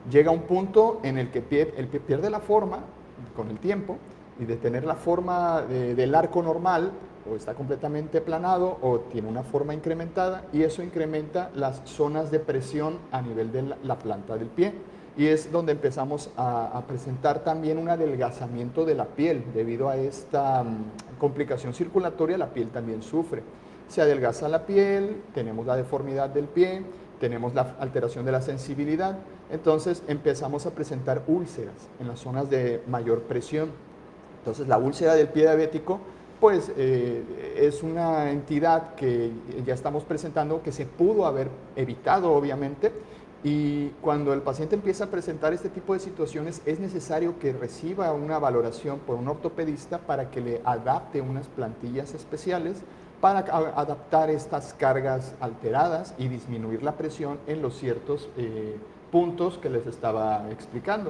[0.09, 2.79] Llega un punto en el que pie- el pie pierde la forma
[3.35, 3.97] con el tiempo
[4.39, 6.91] y de tener la forma de- del arco normal
[7.31, 12.39] o está completamente planado o tiene una forma incrementada y eso incrementa las zonas de
[12.39, 14.73] presión a nivel de la, la planta del pie.
[15.17, 19.45] Y es donde empezamos a, a presentar también un adelgazamiento de la piel.
[19.53, 23.41] Debido a esta mm, complicación circulatoria la piel también sufre
[23.87, 26.83] se adelgaza la piel tenemos la deformidad del pie
[27.19, 29.17] tenemos la alteración de la sensibilidad.
[29.49, 33.71] Entonces empezamos a presentar úlceras en las zonas de mayor presión.
[34.39, 35.99] Entonces la úlcera del pie diabético
[36.39, 39.31] pues eh, es una entidad que
[39.65, 42.91] ya estamos presentando que se pudo haber evitado obviamente.
[43.43, 48.11] Y cuando el paciente empieza a presentar este tipo de situaciones es necesario que reciba
[48.11, 52.83] una valoración por un ortopedista para que le adapte unas plantillas especiales
[53.25, 58.77] para adaptar estas cargas alteradas y disminuir la presión en los ciertos eh,
[59.11, 61.09] puntos que les estaba explicando.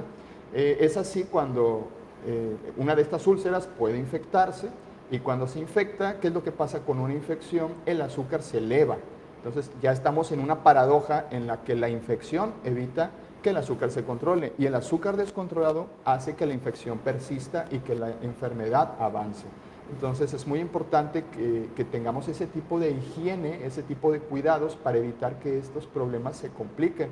[0.54, 1.88] Eh, es así cuando
[2.26, 4.70] eh, una de estas úlceras puede infectarse
[5.10, 7.74] y cuando se infecta, ¿qué es lo que pasa con una infección?
[7.84, 8.96] El azúcar se eleva.
[9.44, 13.10] Entonces ya estamos en una paradoja en la que la infección evita
[13.42, 17.80] que el azúcar se controle y el azúcar descontrolado hace que la infección persista y
[17.80, 19.44] que la enfermedad avance.
[19.92, 24.98] Entonces es muy importante que, tengamos ese tipo de higiene, ese tipo de cuidados para
[24.98, 27.10] evitar que estos problemas se compliquen.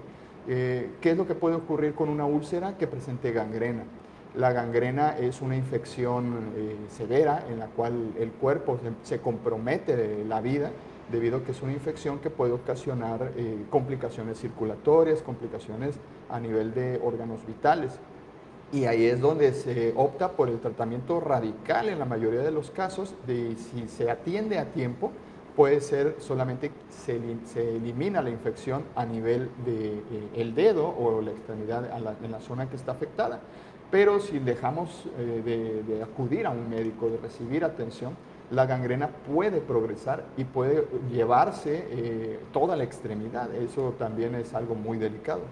[0.49, 3.85] Eh, ¿Qué es lo que puede ocurrir con una úlcera que presente gangrena?
[4.35, 10.41] La gangrena es una infección eh, severa en la cual el cuerpo se, compromete la
[10.41, 10.73] vida
[11.13, 15.95] debido a que es una infección que puede ocasionar eh, complicaciones circulatorias, complicaciones
[16.29, 18.01] a nivel de órganos vitales.
[18.73, 22.71] Y ahí es donde se opta por el tratamiento radical en la mayoría de los
[22.71, 25.13] casos, de si se atiende a tiempo,
[25.55, 31.21] puede ser solamente se, se elimina la infección a nivel del de, eh, dedo o
[31.21, 31.89] la extremidad
[32.23, 33.41] en la zona que está afectada.
[33.95, 38.17] Pero si dejamos eh, de, acudir a un médico, de recibir atención,
[38.51, 43.55] la gangrena puede progresar y puede llevarse eh, toda la extremidad.
[43.55, 45.43] Eso también es algo muy delicado.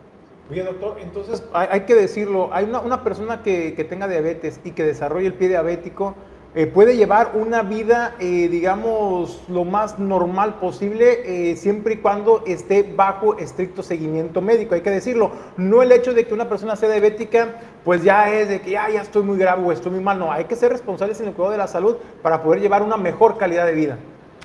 [0.50, 4.60] Oye, doctor, entonces hay, hay que decirlo, hay una, una persona que, que, tenga diabetes
[4.64, 6.14] y que desarrolle el pie diabético,
[6.54, 12.44] eh, puede llevar una vida, eh, digamos, lo más normal posible, eh, siempre y cuando
[12.46, 15.30] esté bajo estricto seguimiento médico, hay que decirlo.
[15.56, 18.90] No el hecho de que una persona sea diabética, pues ya es de que ya,
[18.90, 21.32] ya estoy muy grave o estoy muy mal, no, hay que ser responsables en el
[21.32, 23.98] cuidado de la salud para poder llevar una mejor calidad de vida.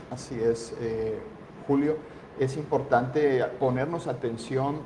[0.09, 0.73] Así es,
[1.67, 1.97] Julio,
[2.39, 4.81] es importante ponernos atención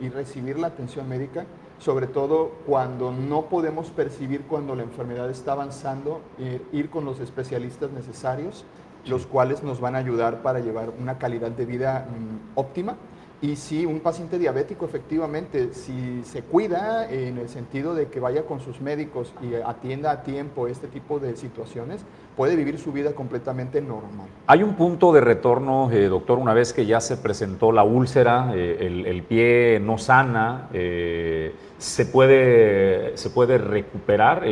[0.00, 1.46] y recibir la atención médica
[1.82, 7.18] sobre todo cuando no podemos percibir cuando la enfermedad está avanzando, eh, ir con los
[7.18, 8.64] especialistas necesarios,
[9.04, 12.96] los cuales nos van a ayudar para llevar una calidad de vida mm, óptima.
[13.40, 18.44] Y si un paciente diabético efectivamente, si se cuida en el sentido de que vaya
[18.46, 22.04] con sus médicos y atienda a tiempo este tipo de situaciones,
[22.36, 24.26] puede vivir su vida completamente normal.
[24.46, 28.52] Hay un punto de retorno, eh, doctor, una vez que ya se presentó la úlcera,
[28.54, 34.44] eh, el, el, pie no sana, eh, se, puede, se puede recuperar.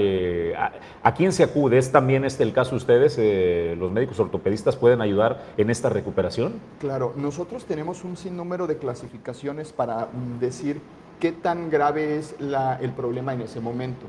[0.57, 0.73] ¿a,
[1.03, 1.79] ¿a, quién se acude?
[1.79, 3.79] ¿Es también este el caso de ustedes?
[3.79, 6.55] ¿Los médicos ortopedistas pueden ayudar en esta recuperación?
[6.81, 10.09] Claro, nosotros tenemos un sinnúmero de clasificaciones para
[10.39, 10.81] decir
[11.19, 14.07] qué tan grave es la, el problema en ese momento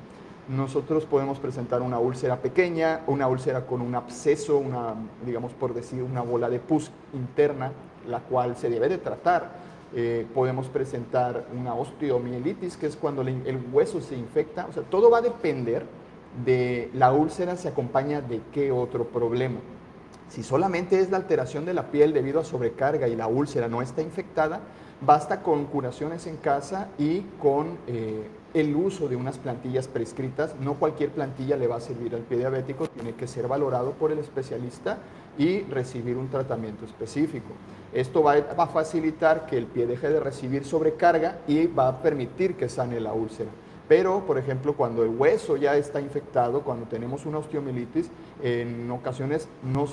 [0.47, 6.03] nosotros podemos presentar una úlcera pequeña, una úlcera con un absceso, una, digamos por decir,
[6.03, 7.71] una bola de pus interna,
[8.07, 9.71] la cual se debe de tratar.
[9.93, 14.65] Eh, podemos presentar una osteomielitis, que es cuando el hueso se infecta.
[14.69, 15.85] O sea, todo va a depender
[16.45, 19.59] de la úlcera se acompaña de qué otro problema.
[20.29, 23.81] Si solamente es la alteración de la piel debido a sobrecarga y la úlcera no
[23.81, 24.61] está infectada,
[25.01, 30.55] basta con curaciones en casa y con eh, el uso de unas plantillas prescritas.
[30.59, 34.11] No cualquier plantilla le va a servir al pie diabético, tiene que ser valorado por
[34.11, 34.99] el especialista
[35.37, 37.51] y recibir un tratamiento específico.
[37.93, 42.55] Esto va a facilitar que el pie deje de recibir sobrecarga y va a permitir
[42.55, 43.49] que sane la úlcera.
[43.91, 48.09] Pero, por ejemplo, cuando el hueso ya está infectado, cuando tenemos una osteomielitis,
[48.41, 49.83] en ocasiones no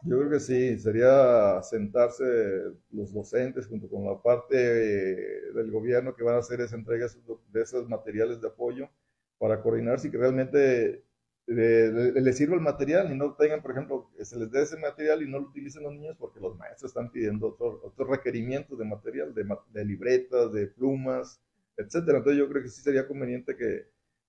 [0.08, 2.24] Yo creo que sí, sería sentarse
[2.90, 7.06] los docentes junto con la parte del gobierno que van a hacer esa entrega
[7.52, 8.88] de esos materiales de apoyo
[9.36, 11.04] para coordinar si realmente
[11.46, 15.22] les sirva el material y no tengan, por ejemplo, que se les dé ese material
[15.22, 19.34] y no lo utilicen los niños porque los maestros están pidiendo otros requerimientos de material,
[19.34, 21.38] de, de, libretas, de plumas,
[21.76, 22.18] etcétera.
[22.18, 23.88] Entonces yo creo que sí sería conveniente que,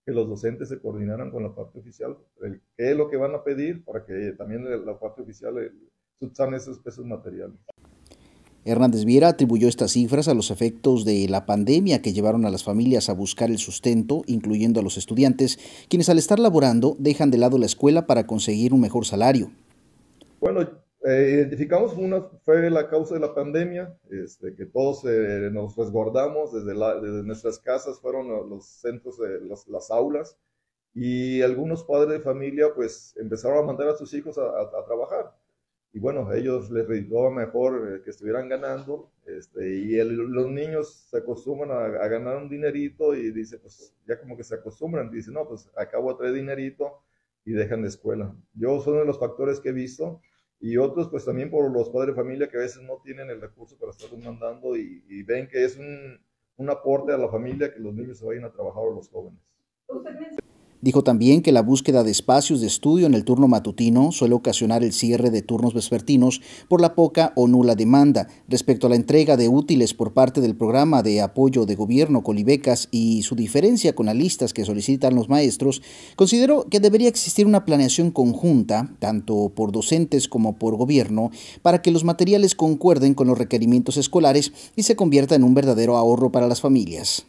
[0.09, 3.35] que los docentes se coordinaran con la parte oficial, el, qué es lo que van
[3.35, 5.53] a pedir para que también la parte oficial
[6.19, 7.55] subsane esos, esos materiales.
[8.65, 12.63] Hernández Viera atribuyó estas cifras a los efectos de la pandemia que llevaron a las
[12.63, 15.59] familias a buscar el sustento, incluyendo a los estudiantes,
[15.89, 19.51] quienes al estar laborando dejan de lado la escuela para conseguir un mejor salario.
[20.39, 20.67] Bueno,
[21.09, 26.53] eh, identificamos una fue la causa de la pandemia, este, que todos eh, nos resguardamos
[26.53, 26.73] desde,
[27.23, 30.37] nuestras casas, fueron los centros, de las aulas,
[30.93, 35.33] y algunos padres de familia pues empezaron a mandar a sus hijos a trabajar
[35.91, 41.07] y bueno, a ellos les reditúa mejor eh, que estuvieran ganando, este, y los niños
[41.09, 45.31] se acostumbran a, ganar un dinerito y dice, pues ya como que se acostumbran, dice,
[45.31, 47.01] no, pues acabo a traer dinerito
[47.43, 48.35] y dejan de escuela.
[48.53, 50.21] Yo son uno de los factores que he visto,
[50.59, 53.41] y otros pues también por los padres de familia que a veces no tienen el
[53.41, 56.19] recurso para estar mandando y, y ven que es un,
[56.57, 59.39] un aporte a la familia que los niños se vayan a trabajar o los jóvenes.
[60.81, 64.81] Dijo también que la búsqueda de espacios de estudio en el turno matutino suele ocasionar
[64.81, 66.39] el cierre de turnos vespertinos
[66.69, 68.29] por la poca o nula demanda.
[68.47, 72.87] Respecto a la entrega de útiles por parte del programa de apoyo de gobierno Colibecas
[72.91, 75.81] y su diferencia con las listas que solicitan los maestros,
[76.15, 81.29] consideró que debería existir una planeación conjunta, tanto por docentes como por gobierno,
[81.61, 85.97] para que los materiales concuerden con los requerimientos escolares y se convierta en un verdadero
[85.97, 87.25] ahorro para las familias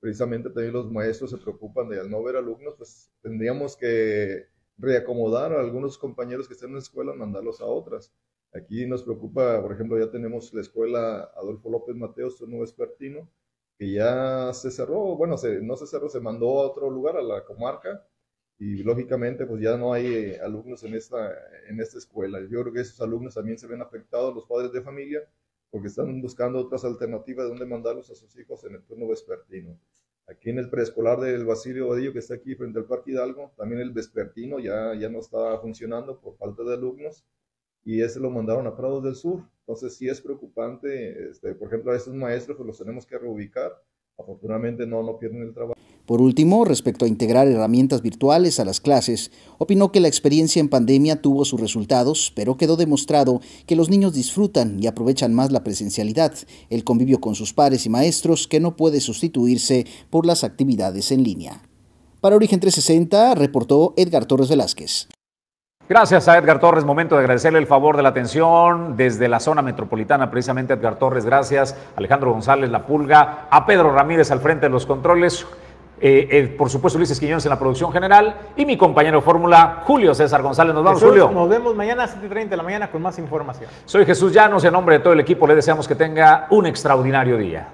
[0.00, 4.46] precisamente también los maestros se preocupan de no ver alumnos, pues tendríamos que
[4.78, 8.12] reacomodar a algunos compañeros que estén en la escuela, mandarlos a otras.
[8.54, 13.28] Aquí nos preocupa, por ejemplo, ya tenemos la escuela Adolfo López Mateos, nuevo expertino,
[13.78, 17.44] que ya se cerró, bueno, no se cerró, se mandó a otro lugar, a la
[17.44, 18.06] comarca,
[18.58, 21.32] y lógicamente pues ya no hay eh, alumnos en esta,
[21.68, 22.40] en esta escuela.
[22.40, 25.20] Yo creo que esos alumnos también se ven afectados, los padres de familia,
[25.70, 29.78] porque están buscando otras alternativas de dónde mandarlos a sus hijos en el turno vespertino.
[30.26, 33.80] Aquí en el preescolar del Basilio Vadillo, que está aquí frente al Parque Hidalgo, también
[33.80, 37.24] el vespertino ya, ya no está funcionando por falta de alumnos
[37.84, 39.42] y ese lo mandaron a Prados del Sur.
[39.60, 43.72] Entonces sí es preocupante, este, por ejemplo, a estos maestros pues los tenemos que reubicar.
[44.18, 45.77] Afortunadamente no, no pierden el trabajo.
[46.08, 50.70] Por último, respecto a integrar herramientas virtuales a las clases, opinó que la experiencia en
[50.70, 55.64] pandemia tuvo sus resultados, pero quedó demostrado que los niños disfrutan y aprovechan más la
[55.64, 56.32] presencialidad,
[56.70, 61.24] el convivio con sus pares y maestros, que no puede sustituirse por las actividades en
[61.24, 61.60] línea.
[62.22, 65.08] Para Origen 360, reportó Edgar Torres Velázquez.
[65.90, 66.86] Gracias a Edgar Torres.
[66.86, 71.26] Momento de agradecerle el favor de la atención desde la zona metropolitana, precisamente Edgar Torres.
[71.26, 71.76] Gracias.
[71.96, 75.46] Alejandro González La Pulga, a Pedro Ramírez al frente de los controles.
[76.00, 79.82] Eh, eh, por supuesto, Luis Esquiñones en la producción general y mi compañero de fórmula,
[79.84, 80.74] Julio César González.
[80.74, 81.30] Nos vamos, Julio.
[81.32, 83.70] Nos vemos mañana a 7.30 de la mañana con más información.
[83.84, 86.66] Soy Jesús Llanos y en nombre de todo el equipo le deseamos que tenga un
[86.66, 87.68] extraordinario día.